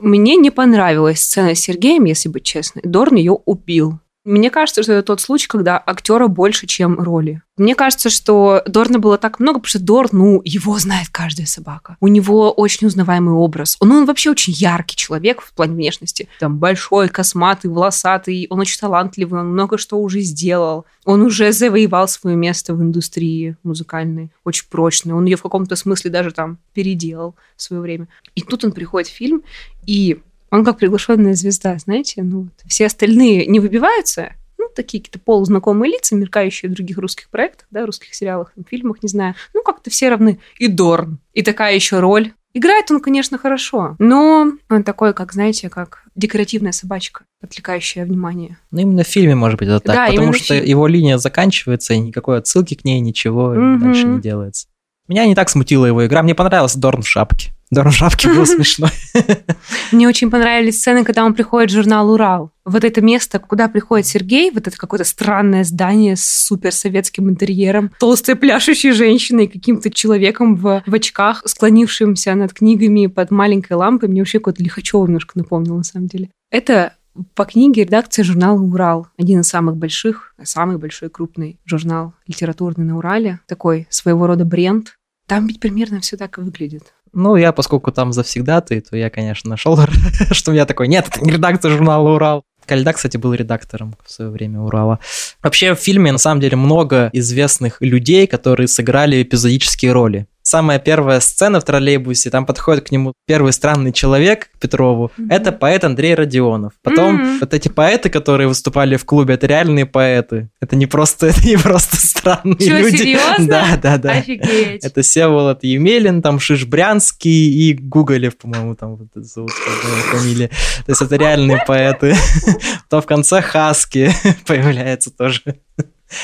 Мне 0.00 0.36
не 0.36 0.50
понравилась 0.50 1.20
сцена 1.20 1.54
с 1.54 1.60
Сергеем, 1.60 2.04
если 2.04 2.28
быть 2.28 2.44
честной. 2.44 2.82
Дорн 2.84 3.16
ее 3.16 3.32
убил. 3.32 3.98
Мне 4.28 4.50
кажется, 4.50 4.82
что 4.82 4.92
это 4.92 5.06
тот 5.06 5.22
случай, 5.22 5.48
когда 5.48 5.82
актера 5.86 6.26
больше, 6.26 6.66
чем 6.66 7.00
роли. 7.00 7.40
Мне 7.56 7.74
кажется, 7.74 8.10
что 8.10 8.62
Дорна 8.66 8.98
было 8.98 9.16
так 9.16 9.40
много, 9.40 9.58
потому 9.58 9.70
что 9.70 9.82
Дорн, 9.82 10.10
ну, 10.12 10.42
его 10.44 10.78
знает 10.78 11.08
каждая 11.10 11.46
собака. 11.46 11.96
У 12.00 12.08
него 12.08 12.52
очень 12.52 12.86
узнаваемый 12.86 13.32
образ. 13.32 13.78
Он, 13.80 13.90
он 13.90 14.04
вообще 14.04 14.30
очень 14.30 14.52
яркий 14.52 14.96
человек 14.96 15.40
в 15.40 15.54
плане 15.54 15.74
внешности. 15.74 16.28
Там 16.40 16.58
большой, 16.58 17.08
косматый, 17.08 17.70
волосатый. 17.70 18.46
Он 18.50 18.60
очень 18.60 18.78
талантливый, 18.78 19.40
он 19.40 19.48
много 19.48 19.78
что 19.78 19.98
уже 19.98 20.20
сделал. 20.20 20.84
Он 21.06 21.22
уже 21.22 21.50
завоевал 21.52 22.06
свое 22.06 22.36
место 22.36 22.74
в 22.74 22.82
индустрии 22.82 23.56
музыкальной, 23.62 24.30
очень 24.44 24.66
прочно. 24.68 25.16
Он 25.16 25.24
ее 25.24 25.36
в 25.38 25.42
каком-то 25.42 25.74
смысле 25.74 26.10
даже 26.10 26.32
там 26.32 26.58
переделал 26.74 27.34
в 27.56 27.62
свое 27.62 27.80
время. 27.80 28.08
И 28.34 28.42
тут 28.42 28.62
он 28.62 28.72
приходит 28.72 29.08
в 29.08 29.14
фильм, 29.14 29.42
и 29.86 30.20
он 30.50 30.64
как 30.64 30.78
приглашенная 30.78 31.34
звезда, 31.34 31.78
знаете, 31.78 32.22
ну 32.22 32.42
вот. 32.42 32.52
Все 32.66 32.86
остальные 32.86 33.46
не 33.46 33.60
выбиваются, 33.60 34.32
ну, 34.58 34.66
такие 34.74 35.00
какие-то 35.00 35.20
полузнакомые 35.20 35.92
лица, 35.92 36.16
меркающие 36.16 36.70
в 36.70 36.74
других 36.74 36.98
русских 36.98 37.28
проектах, 37.28 37.66
да, 37.70 37.86
русских 37.86 38.14
сериалах, 38.14 38.52
фильмах, 38.68 39.02
не 39.02 39.08
знаю. 39.08 39.34
Ну, 39.54 39.62
как-то 39.62 39.88
все 39.88 40.08
равны. 40.08 40.40
И 40.58 40.68
Дорн. 40.68 41.18
И 41.32 41.42
такая 41.42 41.74
еще 41.74 42.00
роль. 42.00 42.32
Играет 42.54 42.90
он, 42.90 43.00
конечно, 43.00 43.38
хорошо, 43.38 43.94
но 43.98 44.52
он 44.70 44.82
такой, 44.82 45.12
как, 45.12 45.32
знаете, 45.32 45.68
как 45.68 46.04
декоративная 46.16 46.72
собачка, 46.72 47.24
отвлекающая 47.42 48.04
внимание. 48.04 48.58
Ну, 48.70 48.80
именно 48.80 49.04
в 49.04 49.06
фильме, 49.06 49.34
может 49.34 49.58
быть, 49.58 49.68
это 49.68 49.80
так, 49.80 49.94
да, 49.94 50.06
потому 50.06 50.32
что 50.32 50.54
его 50.54 50.86
линия 50.86 51.18
заканчивается, 51.18 51.94
и 51.94 51.98
никакой 51.98 52.38
отсылки 52.38 52.74
к 52.74 52.84
ней, 52.84 53.00
ничего 53.00 53.54
mm-hmm. 53.54 53.78
дальше 53.78 54.04
не 54.06 54.20
делается. 54.20 54.66
Меня 55.08 55.26
не 55.26 55.34
так 55.34 55.50
смутила 55.50 55.86
его 55.86 56.04
игра, 56.06 56.22
мне 56.22 56.34
понравился 56.34 56.80
Дорн 56.80 57.02
в 57.02 57.08
шапке. 57.08 57.52
Дорн 57.70 57.90
в 57.90 57.94
шапке 57.94 58.28
был 58.28 58.46
смешной. 58.46 58.90
Мне 59.92 60.08
очень 60.08 60.30
понравились 60.30 60.78
сцены, 60.78 61.04
когда 61.04 61.24
он 61.24 61.34
приходит 61.34 61.70
в 61.70 61.74
журнал 61.74 62.10
«Урал». 62.10 62.50
Вот 62.64 62.84
это 62.84 63.00
место, 63.00 63.38
куда 63.38 63.68
приходит 63.68 64.06
Сергей, 64.06 64.50
вот 64.50 64.66
это 64.66 64.76
какое-то 64.76 65.04
странное 65.04 65.64
здание 65.64 66.16
с 66.16 66.24
суперсоветским 66.24 67.28
интерьером, 67.28 67.90
толстой 67.98 68.36
пляшущей 68.36 68.92
женщиной, 68.92 69.48
каким-то 69.48 69.90
человеком 69.90 70.56
в, 70.56 70.82
в 70.86 70.94
очках, 70.94 71.42
склонившимся 71.46 72.34
над 72.34 72.52
книгами 72.52 73.06
под 73.06 73.30
маленькой 73.30 73.74
лампой. 73.74 74.08
Мне 74.08 74.22
вообще 74.22 74.38
какой-то 74.38 74.62
Лихачева 74.62 75.06
немножко 75.06 75.38
напомнил, 75.38 75.76
на 75.76 75.84
самом 75.84 76.08
деле. 76.08 76.30
Это 76.50 76.94
по 77.34 77.44
книге 77.44 77.84
редакция 77.84 78.22
журнала 78.22 78.60
«Урал». 78.60 79.08
Один 79.18 79.40
из 79.40 79.48
самых 79.48 79.76
больших, 79.76 80.34
самый 80.42 80.78
большой 80.78 81.10
крупный 81.10 81.58
журнал 81.64 82.14
литературный 82.26 82.84
на 82.84 82.96
Урале. 82.96 83.40
Такой 83.46 83.86
своего 83.90 84.26
рода 84.26 84.44
бренд. 84.44 84.94
Там 85.26 85.46
ведь 85.46 85.60
примерно 85.60 86.00
все 86.00 86.16
так 86.16 86.38
и 86.38 86.40
выглядит. 86.40 86.94
Ну, 87.12 87.36
я, 87.36 87.52
поскольку 87.52 87.92
там 87.92 88.12
завсегда 88.12 88.60
ты, 88.60 88.80
то 88.80 88.96
я, 88.96 89.10
конечно, 89.10 89.50
нашел, 89.50 89.78
что 90.30 90.50
у 90.50 90.54
меня 90.54 90.66
такой, 90.66 90.88
нет, 90.88 91.08
это 91.08 91.24
не 91.24 91.32
редакция 91.32 91.70
журнала 91.70 92.14
«Урал». 92.14 92.44
Кальда, 92.66 92.92
кстати, 92.92 93.16
был 93.16 93.32
редактором 93.32 93.96
в 94.04 94.10
свое 94.10 94.30
время 94.30 94.60
Урала. 94.60 94.98
Вообще 95.42 95.74
в 95.74 95.78
фильме, 95.78 96.12
на 96.12 96.18
самом 96.18 96.40
деле, 96.40 96.56
много 96.56 97.08
известных 97.14 97.78
людей, 97.80 98.26
которые 98.26 98.68
сыграли 98.68 99.22
эпизодические 99.22 99.92
роли 99.92 100.26
самая 100.48 100.78
первая 100.78 101.20
сцена 101.20 101.60
в 101.60 101.64
троллейбусе, 101.64 102.30
там 102.30 102.46
подходит 102.46 102.88
к 102.88 102.90
нему 102.90 103.12
первый 103.26 103.52
странный 103.52 103.92
человек, 103.92 104.50
к 104.50 104.58
Петрову, 104.58 105.10
mm-hmm. 105.16 105.26
это 105.30 105.52
поэт 105.52 105.84
Андрей 105.84 106.14
Родионов. 106.14 106.72
Потом 106.82 107.20
mm-hmm. 107.20 107.38
вот 107.40 107.54
эти 107.54 107.68
поэты, 107.68 108.10
которые 108.10 108.48
выступали 108.48 108.96
в 108.96 109.04
клубе, 109.04 109.34
это 109.34 109.46
реальные 109.46 109.86
поэты. 109.86 110.48
Это 110.60 110.76
не 110.76 110.86
просто, 110.86 111.26
это 111.28 111.46
не 111.46 111.56
просто 111.56 111.96
странные 111.96 112.56
Чё, 112.56 112.78
люди. 112.78 112.96
серьезно? 112.96 113.46
Да, 113.46 113.78
да, 113.80 113.98
да. 113.98 114.12
Офигеть. 114.12 114.84
Это 114.84 115.02
Всеволод 115.02 115.62
Емелин, 115.62 116.22
там 116.22 116.40
Шишбрянский 116.40 117.70
и 117.70 117.74
Гуголев, 117.74 118.36
по-моему, 118.36 118.74
там 118.74 118.96
вот 118.96 119.08
зовут 119.14 119.50
фамилия. 119.50 120.48
То 120.48 120.92
есть 120.92 121.02
это 121.02 121.16
реальные 121.16 121.62
поэты. 121.66 122.14
То 122.88 123.00
в 123.00 123.06
конце 123.06 123.42
Хаски 123.42 124.10
появляется 124.46 125.10
тоже. 125.10 125.42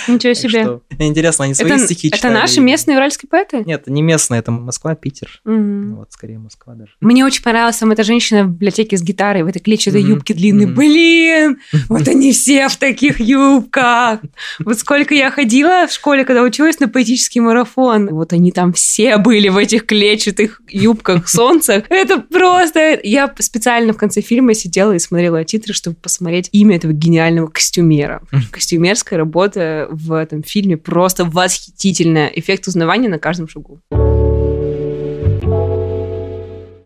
Ничего 0.09 0.35
себе. 0.35 0.62
Что, 0.62 0.83
интересно, 0.99 1.44
они 1.44 1.55
свои 1.55 1.70
это, 1.70 1.85
стихи 1.85 2.11
читали? 2.11 2.35
Это 2.35 2.40
наши 2.40 2.61
местные 2.61 2.97
уральские 2.97 3.29
поэты? 3.29 3.62
Нет, 3.64 3.87
не 3.87 4.03
местные, 4.03 4.40
это 4.40 4.51
Москва, 4.51 4.94
Питер. 4.94 5.40
Угу. 5.44 5.97
Вот, 5.97 6.12
скорее 6.12 6.38
Москва 6.38 6.75
даже. 6.75 6.92
Мне 7.01 7.25
очень 7.25 7.42
понравилась 7.42 7.77
там 7.77 7.90
эта 7.92 8.03
женщина 8.03 8.44
в 8.44 8.51
библиотеке 8.51 8.97
с 8.97 9.03
гитарой 9.03 9.42
в 9.42 9.47
этой 9.47 9.61
клетчатой 9.61 10.01
угу. 10.03 10.11
юбке 10.11 10.35
длинной. 10.35 10.66
Угу. 10.66 10.75
Блин, 10.75 11.59
вот 11.88 12.09
они 12.09 12.33
все 12.33 12.68
в 12.68 12.77
таких 12.77 13.20
юбках. 13.20 14.20
Вот 14.61 14.79
сколько 14.79 15.14
я 15.14 15.31
ходила 15.31 15.87
в 15.87 15.92
школе, 15.92 16.25
когда 16.25 16.42
училась 16.42 16.81
на 16.81 16.88
поэтический 16.88 17.40
марафон. 17.40 18.09
Вот 18.09 18.33
они 18.33 18.53
там 18.53 18.73
все 18.73 19.18
были 19.18 19.49
в 19.49 19.57
этих 19.57 19.87
клетчатых 19.87 20.62
юбках, 20.68 21.29
солнцах. 21.29 21.85
Это 21.90 22.20
просто... 22.20 22.99
Я 23.03 23.33
специально 23.38 23.92
в 23.92 23.97
конце 23.97 24.20
фильма 24.20 24.55
сидела 24.55 24.92
и 24.92 24.99
смотрела 24.99 25.44
титры, 25.44 25.75
чтобы 25.75 25.97
посмотреть 25.97 26.49
имя 26.53 26.77
этого 26.77 26.92
гениального 26.92 27.49
костюмера. 27.49 28.23
Костюмерская 28.51 29.18
работа 29.18 29.73
в 29.90 30.12
этом 30.12 30.42
фильме 30.42 30.76
просто 30.76 31.24
восхитительная. 31.24 32.28
Эффект 32.28 32.68
узнавания 32.68 33.08
на 33.08 33.18
каждом 33.18 33.48
шагу. 33.48 33.80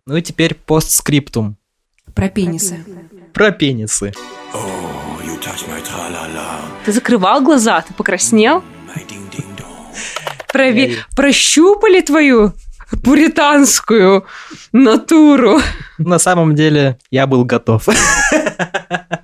Ну 0.06 0.16
и 0.16 0.22
теперь 0.22 0.54
постскриптум. 0.54 1.56
Про 2.14 2.28
пенисы. 2.28 2.78
Про 3.34 3.50
пенисы. 3.50 4.12
Ты 6.84 6.92
закрывал 6.92 7.42
глаза, 7.42 7.82
ты 7.82 7.92
покраснел? 7.94 8.64
Прови... 10.52 10.96
Прощупали 11.14 12.00
твою 12.00 12.52
пуританскую 13.04 14.24
натуру. 14.72 15.60
На 15.98 16.18
самом 16.18 16.54
деле 16.54 16.98
я 17.10 17.26
был 17.26 17.44
готов. 17.44 17.86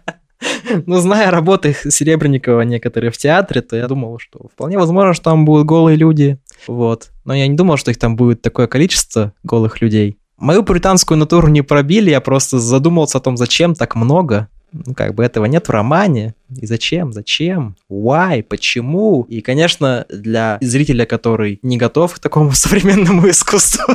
Ну, 0.87 1.01
зная 1.01 1.31
работы 1.31 1.75
Серебренникова 1.89 2.63
некоторые 2.63 3.11
в 3.11 3.19
театре, 3.19 3.63
то 3.63 3.77
я 3.77 3.89
думал, 3.89 4.19
что 4.19 4.49
вполне 4.53 4.79
возможно, 4.79 5.15
что 5.15 5.25
там 5.25 5.45
будут 5.45 5.67
голые 5.67 5.97
люди. 5.97 6.39
Вот. 6.67 7.11
Но 7.25 7.35
я 7.35 7.47
не 7.47 7.57
думал, 7.57 7.77
что 7.77 7.91
их 7.91 7.99
там 7.99 8.17
будет 8.17 8.43
такое 8.43 8.67
количество 8.67 9.33
голых 9.43 9.81
людей. 9.81 10.19
Мою 10.37 10.65
пуританскую 10.65 11.17
натуру 11.17 11.49
не 11.49 11.63
пробили, 11.63 12.11
я 12.11 12.21
просто 12.21 12.59
задумался 12.59 13.19
о 13.19 13.21
том, 13.21 13.37
зачем 13.37 13.75
так 13.75 13.95
много. 13.95 14.49
Ну, 14.73 14.93
как 14.95 15.15
бы 15.15 15.25
этого 15.25 15.45
нет 15.45 15.69
в 15.69 15.71
романе. 15.71 16.35
И 16.51 16.67
зачем? 16.67 17.13
Зачем? 17.13 17.77
Why? 17.89 18.43
Почему? 18.43 19.23
И, 19.29 19.41
конечно, 19.41 20.05
для 20.09 20.59
зрителя, 20.61 21.07
который 21.07 21.61
не 21.63 21.77
готов 21.77 22.15
к 22.15 22.19
такому 22.19 22.53
современному 22.55 23.31
искусству, 23.31 23.95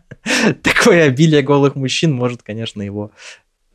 такое 0.62 1.04
обилие 1.04 1.42
голых 1.42 1.76
мужчин 1.76 2.12
может, 2.12 2.42
конечно, 2.42 2.82
его 2.82 3.12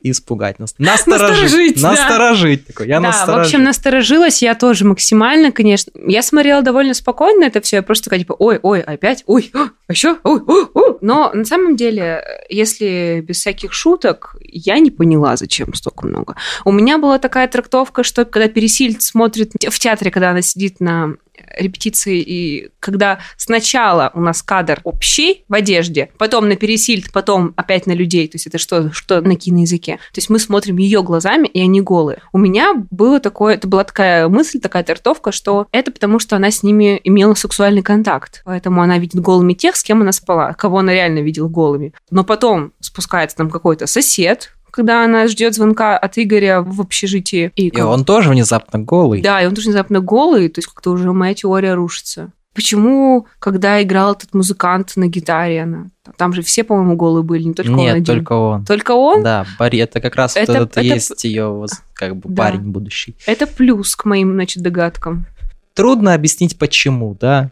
испугать, 0.04 0.60
насторожить. 0.60 1.08
Насторожить, 1.08 1.82
насторожить. 1.82 2.62
Да. 2.62 2.74
Такой, 2.74 2.88
я 2.88 3.00
да, 3.00 3.08
насторожил. 3.08 3.44
в 3.44 3.46
общем, 3.46 3.64
насторожилась 3.64 4.42
я 4.42 4.56
тоже 4.56 4.86
максимально, 4.86 5.52
конечно. 5.52 5.92
Я 6.08 6.22
смотрела 6.22 6.62
довольно 6.62 6.94
спокойно 6.94 7.46
это 7.46 7.62
все, 7.62 7.78
я 7.78 7.84
просто 7.84 8.06
такая, 8.06 8.20
типа, 8.20 8.36
ой, 8.38 8.60
ой, 8.62 8.82
опять, 8.82 9.24
ой, 9.28 9.52
а 9.54 9.70
еще, 9.90 10.18
ой, 10.24 10.42
ой, 10.46 10.68
ой. 10.74 10.98
Но 11.02 11.32
на 11.34 11.46
самом 11.46 11.76
деле, 11.76 12.24
если 12.50 13.24
без 13.28 13.38
всяких 13.38 13.74
шуток, 13.74 14.36
я 14.42 14.80
не 14.80 14.92
поняла, 14.92 15.36
зачем 15.36 15.74
столько 15.74 16.06
много. 16.06 16.36
У 16.66 16.72
меня 16.72 16.98
была 16.98 17.20
такая 17.20 17.48
трактовка, 17.48 18.04
что 18.04 18.26
когда 18.26 18.48
Пересильд 18.48 19.02
смотрит 19.02 19.52
в 19.54 19.80
театре, 19.80 20.12
когда 20.12 20.32
она 20.32 20.42
сидит 20.42 20.80
на 20.80 21.16
репетиции, 21.58 22.20
и 22.20 22.70
когда 22.80 23.20
сначала 23.38 24.12
у 24.14 24.22
нас 24.22 24.42
кадр 24.42 24.82
общий 24.84 25.46
в 25.48 25.54
одежде, 25.54 26.10
потом 26.18 26.48
на 26.50 26.56
пересильд, 26.56 27.12
потом 27.12 27.54
опять 27.56 27.88
на 27.88 27.94
людей, 27.94 28.28
то 28.28 28.36
есть 28.36 28.48
это 28.48 28.58
что, 28.58 28.92
что 28.92 29.22
на 29.22 29.36
киноязыке. 29.36 29.96
То 29.96 30.18
есть 30.18 30.30
мы 30.30 30.40
смотрим 30.40 30.78
ее 30.78 31.04
глазами, 31.04 31.48
и 31.48 31.62
они 31.62 31.82
голые. 31.82 32.22
У 32.34 32.38
меня 32.38 32.74
было 32.90 33.20
такое, 33.20 33.56
это 33.56 33.68
была 33.68 33.84
такая 33.84 34.28
мысль, 34.28 34.60
такая 34.60 34.84
тертовка, 34.84 35.32
что 35.32 35.68
это 35.72 35.92
потому, 35.92 36.20
что 36.20 36.36
она 36.36 36.52
с 36.52 36.64
ними 36.64 37.00
имела 37.04 37.34
сексуальный 37.34 37.82
контакт. 37.82 38.42
Поэтому 38.46 38.82
она 38.82 38.98
видит 38.98 39.22
голыми 39.22 39.54
тех, 39.54 39.76
с 39.76 39.84
кем 39.84 40.02
она 40.02 40.12
спала, 40.12 40.54
кого 40.54 40.80
она 40.80 40.94
реально 40.94 41.20
видела 41.20 41.48
голыми. 41.48 41.94
Но 42.10 42.24
потом 42.24 42.74
спускается 42.80 43.38
там 43.38 43.50
какой-то 43.50 43.88
сосед, 43.88 44.52
когда 44.72 45.04
она 45.06 45.28
ждет 45.28 45.54
звонка 45.54 45.98
от 45.98 46.18
Игоря 46.18 46.62
в 46.62 46.82
общежитии. 46.82 47.52
И, 47.56 47.68
и 47.68 47.82
он 47.82 48.06
тоже 48.06 48.30
внезапно 48.30 48.80
голый. 48.80 49.22
Да, 49.22 49.42
и 49.42 49.46
он 49.46 49.54
тоже 49.54 49.68
внезапно 49.70 50.00
голый, 50.00 50.50
то 50.50 50.60
есть 50.60 50.68
как-то 50.68 50.92
уже 50.92 51.12
моя 51.14 51.34
теория 51.34 51.74
рушится. 51.76 52.32
Почему, 52.54 53.28
когда 53.40 53.82
играл 53.82 54.12
этот 54.12 54.34
музыкант 54.34 54.94
на 54.98 55.08
гитаре, 55.08 55.64
она 55.64 55.86
там 56.18 56.34
же 56.34 56.42
все, 56.42 56.66
по-моему, 56.66 56.98
голые 56.98 57.24
были, 57.24 57.44
не 57.44 57.54
только 57.54 57.72
Нет, 57.72 57.92
он 57.92 57.96
один. 58.02 58.06
только 58.06 58.34
он. 58.34 58.66
Только 58.66 58.92
он? 58.92 59.24
Да, 59.24 59.46
Барри, 59.58 59.80
это 59.80 60.02
как 60.02 60.16
раз 60.16 60.36
Это- 60.36 60.52
вот 60.52 60.62
этот 60.64 60.78
это- 60.78 60.82
есть 60.82 61.24
ее 61.24 61.66
как 61.94 62.18
бы 62.18 62.24
Да. 62.28 62.44
парень 62.44 62.70
будущий. 62.72 63.16
Это 63.26 63.48
плюс 63.48 63.96
к 63.96 64.04
моим, 64.04 64.34
значит, 64.34 64.62
догадкам. 64.64 65.26
Трудно 65.74 66.14
объяснить, 66.14 66.58
почему, 66.60 67.16
да? 67.18 67.52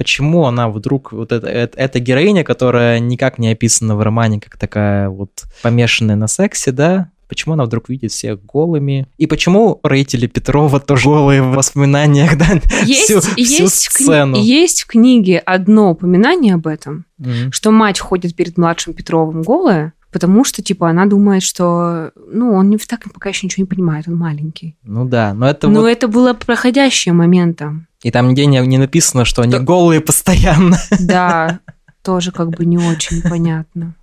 Почему 0.00 0.46
она 0.46 0.70
вдруг, 0.70 1.12
вот 1.12 1.30
эта, 1.30 1.46
эта, 1.46 2.00
героиня, 2.00 2.42
которая 2.42 3.00
никак 3.00 3.38
не 3.38 3.50
описана 3.52 3.96
в 3.96 4.00
романе, 4.00 4.40
как 4.40 4.56
такая 4.56 5.10
вот 5.10 5.44
помешанная 5.60 6.16
на 6.16 6.26
сексе, 6.26 6.72
да? 6.72 7.10
Почему 7.28 7.52
она 7.52 7.66
вдруг 7.66 7.90
видит 7.90 8.10
всех 8.10 8.42
голыми? 8.42 9.08
И 9.18 9.26
почему 9.26 9.78
родители 9.82 10.26
Петрова 10.26 10.80
тоже 10.80 11.04
голые 11.04 11.42
в 11.42 11.52
воспоминаниях, 11.52 12.38
да? 12.38 12.46
Есть, 12.82 13.10
всю, 13.10 13.20
всю 13.20 13.34
есть, 13.36 13.88
в 13.88 14.00
кни- 14.00 14.04
сцену. 14.04 14.36
есть 14.38 14.84
в 14.84 14.86
книге 14.86 15.38
одно 15.38 15.90
упоминание 15.90 16.54
об 16.54 16.66
этом, 16.66 17.04
Мгм. 17.18 17.52
что 17.52 17.70
мать 17.70 18.00
ходит 18.00 18.34
перед 18.34 18.56
младшим 18.56 18.94
Петровым 18.94 19.42
голая, 19.42 19.92
потому 20.10 20.44
что, 20.44 20.62
типа, 20.62 20.88
она 20.88 21.04
думает, 21.04 21.42
что, 21.42 22.12
ну, 22.32 22.54
он 22.54 22.70
не 22.70 22.78
так 22.78 23.00
пока 23.12 23.28
еще 23.28 23.46
ничего 23.46 23.64
не 23.64 23.68
понимает, 23.68 24.08
он 24.08 24.16
маленький. 24.16 24.78
Ну 24.82 25.04
да, 25.04 25.34
но 25.34 25.46
это 25.46 25.68
Но 25.68 25.80
вот... 25.82 25.88
это 25.88 26.08
было 26.08 26.32
проходящее 26.32 27.12
моментом. 27.12 27.86
И 28.02 28.10
там 28.10 28.28
нигде 28.28 28.46
не, 28.46 28.58
не 28.66 28.78
написано, 28.78 29.24
что 29.24 29.42
они 29.42 29.52
Да. 29.52 29.58
голые 29.58 30.00
постоянно. 30.00 30.78
Да, 31.00 31.60
тоже 32.02 32.32
как 32.32 32.50
бы 32.50 32.64
не 32.64 32.78
очень 32.78 33.22
понятно. 33.22 33.94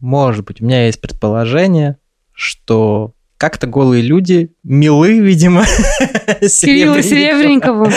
Может 0.00 0.44
быть, 0.46 0.60
у 0.60 0.64
меня 0.64 0.86
есть 0.86 1.00
предположение, 1.00 1.98
что 2.32 3.12
как-то 3.38 3.66
голые 3.66 4.02
люди 4.02 4.52
милы, 4.62 5.18
видимо, 5.20 5.64
Кириллу 6.40 7.02
Серебренникову. 7.02 7.90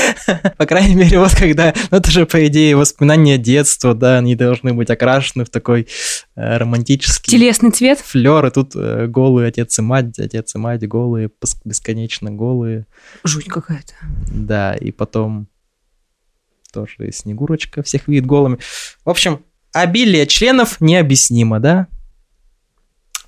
По 0.57 0.65
крайней 0.65 0.95
мере, 0.95 1.19
вот 1.19 1.33
когда... 1.35 1.73
Ну, 1.91 1.97
это 1.97 2.11
же, 2.11 2.25
по 2.25 2.45
идее, 2.47 2.75
воспоминания 2.75 3.37
детства, 3.37 3.93
да, 3.93 4.17
они 4.17 4.35
должны 4.35 4.73
быть 4.73 4.89
окрашены 4.89 5.45
в 5.45 5.49
такой 5.49 5.87
э, 6.35 6.57
романтический 6.57 7.31
Телесный 7.31 7.71
цвет. 7.71 7.99
флер, 7.99 8.45
и 8.45 8.51
тут 8.51 8.75
э, 8.75 9.07
голые 9.07 9.47
отец 9.47 9.79
и 9.79 9.81
мать, 9.81 10.19
отец 10.19 10.55
и 10.55 10.57
мать 10.57 10.85
голые, 10.87 11.29
бесконечно 11.63 12.31
голые, 12.31 12.85
Жуть 13.23 13.45
какая-то. 13.45 13.93
да, 14.31 14.75
и 14.75 14.91
потом 14.91 15.47
тоже 16.73 17.07
и 17.07 17.11
Снегурочка 17.11 17.81
всех 17.81 18.07
видит 18.07 18.25
голыми. 18.25 18.59
В 19.05 19.09
общем, 19.09 19.43
обилие 19.73 20.27
членов 20.27 20.81
необъяснимо, 20.81 21.59
да? 21.59 21.87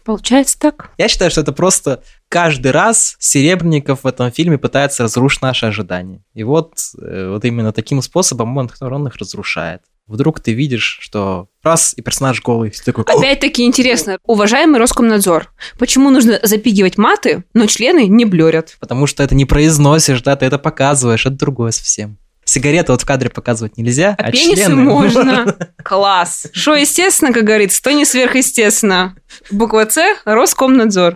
Получается 0.03 0.59
так? 0.59 0.91
Я 0.97 1.07
считаю, 1.07 1.31
что 1.31 1.41
это 1.41 1.51
просто 1.51 2.03
каждый 2.29 2.71
раз 2.71 3.15
Серебренников 3.19 4.03
в 4.03 4.07
этом 4.07 4.31
фильме 4.31 4.57
пытается 4.57 5.03
разрушить 5.03 5.41
наши 5.41 5.65
ожидания. 5.65 6.23
И 6.33 6.43
вот, 6.43 6.73
э, 7.01 7.29
вот 7.29 7.45
именно 7.45 7.71
таким 7.71 8.01
способом 8.01 8.57
он, 8.57 8.69
он 8.79 9.07
их 9.07 9.15
разрушает. 9.17 9.81
Вдруг 10.07 10.41
ты 10.41 10.51
видишь, 10.51 10.97
что 10.99 11.47
раз, 11.63 11.93
и 11.95 12.01
персонаж 12.01 12.41
голый, 12.41 12.71
ты 12.71 12.83
такой, 12.83 13.05
«О, 13.05 13.17
Опять-таки 13.17 13.63
интересно. 13.63 14.17
Уважаемый 14.25 14.79
Роскомнадзор, 14.79 15.53
почему 15.79 16.09
нужно 16.09 16.39
запигивать 16.43 16.97
маты, 16.97 17.45
но 17.53 17.65
члены 17.67 18.07
не 18.07 18.25
блюрят? 18.25 18.75
потому 18.79 19.07
что 19.07 19.23
это 19.23 19.35
не 19.35 19.45
произносишь, 19.45 20.21
да, 20.21 20.35
ты 20.35 20.45
это 20.45 20.57
показываешь, 20.57 21.25
это 21.25 21.35
другое 21.35 21.71
совсем. 21.71 22.17
Сигареты 22.51 22.91
вот 22.91 23.01
в 23.01 23.05
кадре 23.05 23.29
показывать 23.29 23.77
нельзя, 23.77 24.13
А, 24.17 24.25
а, 24.25 24.31
пенисы 24.33 24.65
члены... 24.65 24.75
можно. 24.83 25.55
Класс. 25.85 26.47
Что 26.51 26.75
естественно, 26.75 27.31
как 27.31 27.45
говорится, 27.45 27.81
то 27.81 27.93
не 27.93 28.03
сверхъестественно. 28.03 29.15
Буква 29.51 29.87
С– 29.89 30.01
Роскомнадзор. 30.25 31.15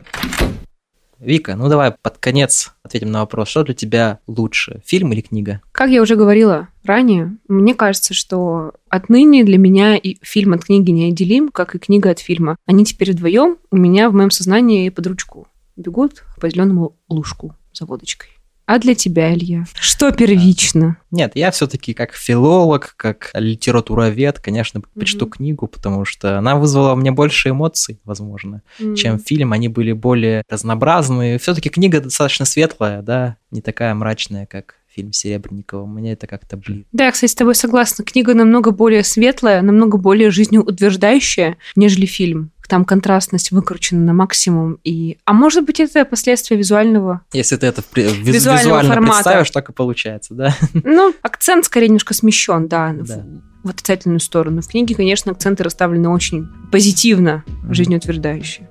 Вика, 1.19 1.57
ну 1.57 1.67
давай 1.67 1.91
под 1.91 2.19
конец 2.19 2.71
ответим 2.83 3.11
на 3.11 3.19
вопрос, 3.19 3.49
что 3.49 3.65
для 3.65 3.73
тебя 3.73 4.19
лучше, 4.27 4.81
фильм 4.85 5.11
или 5.11 5.19
книга? 5.19 5.59
Как 5.73 5.89
я 5.89 6.01
уже 6.01 6.15
говорила 6.15 6.69
ранее, 6.85 7.35
мне 7.49 7.75
кажется, 7.75 8.13
что 8.13 8.71
отныне 8.87 9.43
для 9.43 9.57
меня 9.57 9.97
и 9.97 10.15
фильм 10.21 10.53
от 10.53 10.63
книги 10.63 10.91
неотделим, 10.91 11.49
как 11.49 11.75
и 11.75 11.79
книга 11.79 12.11
от 12.11 12.19
фильма. 12.19 12.55
Они 12.65 12.85
теперь 12.85 13.11
вдвоем 13.11 13.57
у 13.71 13.75
меня 13.75 14.09
в 14.09 14.13
моем 14.13 14.31
сознании 14.31 14.87
под 14.87 15.07
ручку 15.07 15.49
бегут 15.75 16.23
по 16.39 16.49
зеленому 16.49 16.95
лужку 17.09 17.57
за 17.73 17.85
водочкой. 17.85 18.29
А 18.65 18.79
для 18.79 18.95
тебя, 18.95 19.33
Илья, 19.33 19.65
что 19.79 20.11
первично? 20.11 20.97
Нет, 21.11 21.33
я 21.35 21.51
все-таки 21.51 21.93
как 21.93 22.13
филолог, 22.13 22.95
как 22.97 23.29
литературовед, 23.33 24.39
конечно, 24.39 24.81
предпочту 24.81 25.25
Мгм. 25.25 25.31
книгу, 25.31 25.67
потому 25.67 26.03
что 26.05 26.37
она 26.39 26.55
вызвала 26.55 26.93
у 26.93 26.95
меня 26.95 27.11
больше 27.11 27.49
эмоций, 27.49 27.99
возможно, 28.03 28.61
чем 28.95 29.19
фильм. 29.19 29.53
Они 29.53 29.67
были 29.67 29.91
более 29.91 30.43
разнообразные. 30.49 31.37
Все-таки 31.37 31.69
книга 31.69 32.01
достаточно 32.01 32.45
светлая, 32.45 33.01
да, 33.01 33.37
не 33.51 33.61
такая 33.61 33.93
мрачная, 33.93 34.45
как 34.47 34.75
фильм 34.87 35.11
Серебренникова. 35.11 35.85
Мне 35.85 36.13
это 36.13 36.25
как-то 36.25 36.55
блин. 36.55 36.85
Да, 36.93 37.05
я, 37.05 37.11
кстати, 37.11 37.29
с 37.29 37.35
тобой 37.35 37.53
согласна. 37.53 38.05
Книга 38.05 38.33
намного 38.33 38.71
более 38.71 39.03
светлая, 39.03 39.61
намного 39.61 39.97
более 39.97 40.31
жизнеутверждающая, 40.31 41.57
нежели 41.75 42.05
фильм. 42.05 42.51
Там 42.67 42.83
контрастность 42.85 43.51
выкручена 43.51 44.01
на 44.01 44.13
максимум. 44.13 44.79
И... 44.83 45.17
А 45.25 45.33
может 45.33 45.65
быть, 45.65 45.79
это 45.79 46.03
последствия 46.05 46.57
визуального? 46.57 47.21
Если 47.33 47.55
ты 47.57 47.67
это 47.67 47.81
виз- 47.95 48.13
Визуального 48.13 48.59
визуально 48.63 48.93
формата. 48.93 49.13
представишь, 49.15 49.51
так 49.51 49.69
и 49.69 49.73
получается, 49.73 50.33
да? 50.33 50.55
Ну, 50.73 51.13
акцент 51.21 51.65
скорее 51.65 51.87
немножко 51.87 52.13
смещен, 52.13 52.67
да, 52.67 52.89
в- 52.93 53.07
Да. 53.07 53.23
в 53.63 53.69
отрицательную 53.69 54.19
сторону. 54.19 54.61
В 54.61 54.67
книге, 54.67 54.95
конечно, 54.95 55.31
акценты 55.31 55.63
расставлены 55.63 56.09
очень 56.09 56.47
позитивно, 56.71 57.43
Мгм. 57.47 57.73
жизнеутверждающие. 57.73 58.69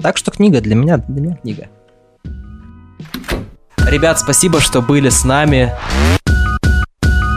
Так 0.00 0.16
что 0.16 0.30
книга 0.30 0.60
для 0.60 0.74
меня, 0.74 0.98
для 0.98 1.20
меня 1.22 1.36
книга. 1.36 1.68
Ребят, 3.86 4.18
спасибо, 4.18 4.60
что 4.60 4.82
были 4.82 5.08
с 5.10 5.24
нами. 5.24 5.72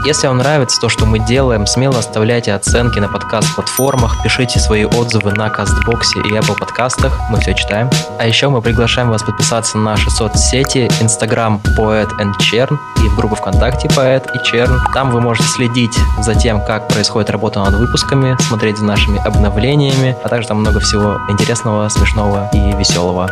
Если 0.04 0.26
вам 0.26 0.38
нравится 0.38 0.80
то, 0.80 0.88
что 0.88 1.06
мы 1.06 1.18
делаем, 1.18 1.66
смело 1.66 1.98
оставляйте 1.98 2.54
оценки 2.54 2.98
на 2.98 3.08
подкаст-платформах, 3.08 4.22
пишите 4.22 4.60
свои 4.60 4.84
отзывы 4.84 5.32
на 5.32 5.50
Кастбоксе 5.50 6.20
и 6.20 6.32
Apple 6.32 6.56
подкастах, 6.56 7.18
мы 7.30 7.40
все 7.40 7.54
читаем. 7.54 7.90
А 8.18 8.26
еще 8.26 8.48
мы 8.48 8.62
приглашаем 8.62 9.10
вас 9.10 9.22
подписаться 9.22 9.76
на 9.76 9.84
наши 9.84 10.08
соцсети, 10.10 10.88
Instagram 11.00 11.60
Poet 11.76 12.08
and 12.20 12.32
Chern 12.40 12.78
и 13.04 13.16
группу 13.16 13.34
ВКонтакте 13.34 13.88
Poet 13.88 14.24
и 14.34 14.38
Chern. 14.56 14.78
Там 14.94 15.10
вы 15.10 15.20
можете 15.20 15.48
следить 15.48 15.98
за 16.20 16.34
тем, 16.34 16.64
как 16.64 16.88
происходит 16.88 17.30
работа 17.30 17.60
над 17.60 17.74
выпусками, 17.74 18.36
смотреть 18.40 18.78
за 18.78 18.84
нашими 18.84 19.20
обновлениями, 19.26 20.16
а 20.22 20.28
также 20.28 20.48
там 20.48 20.60
много 20.60 20.80
всего 20.80 21.18
интересного, 21.28 21.88
смешного 21.88 22.48
и 22.52 22.72
веселого. 22.76 23.28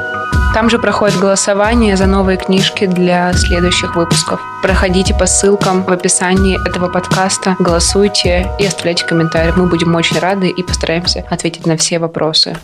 Там 0.55 0.71
же 0.71 0.79
проходит 0.79 1.19
голосование 1.19 1.97
за 1.97 2.07
новые 2.07 2.39
книжки 2.39 2.87
для 2.87 3.33
следующих 3.35 3.95
выпусков. 3.95 4.41
Проходите 4.63 5.13
по 5.15 5.27
ссылкам 5.27 5.85
в 5.85 5.91
описании 5.91 6.59
этого 6.67 6.89
подкаста, 6.89 7.57
голосуйте 7.59 8.51
и 8.59 8.65
оставляйте 8.65 9.05
комментарии. 9.05 9.53
Мы 9.55 9.67
будем 9.67 9.95
очень 9.95 10.19
рады 10.19 10.49
и 10.49 10.63
постараемся 10.63 11.27
ответить 11.31 11.67
на 11.67 11.77
все 11.77 11.99
вопросы. 11.99 12.57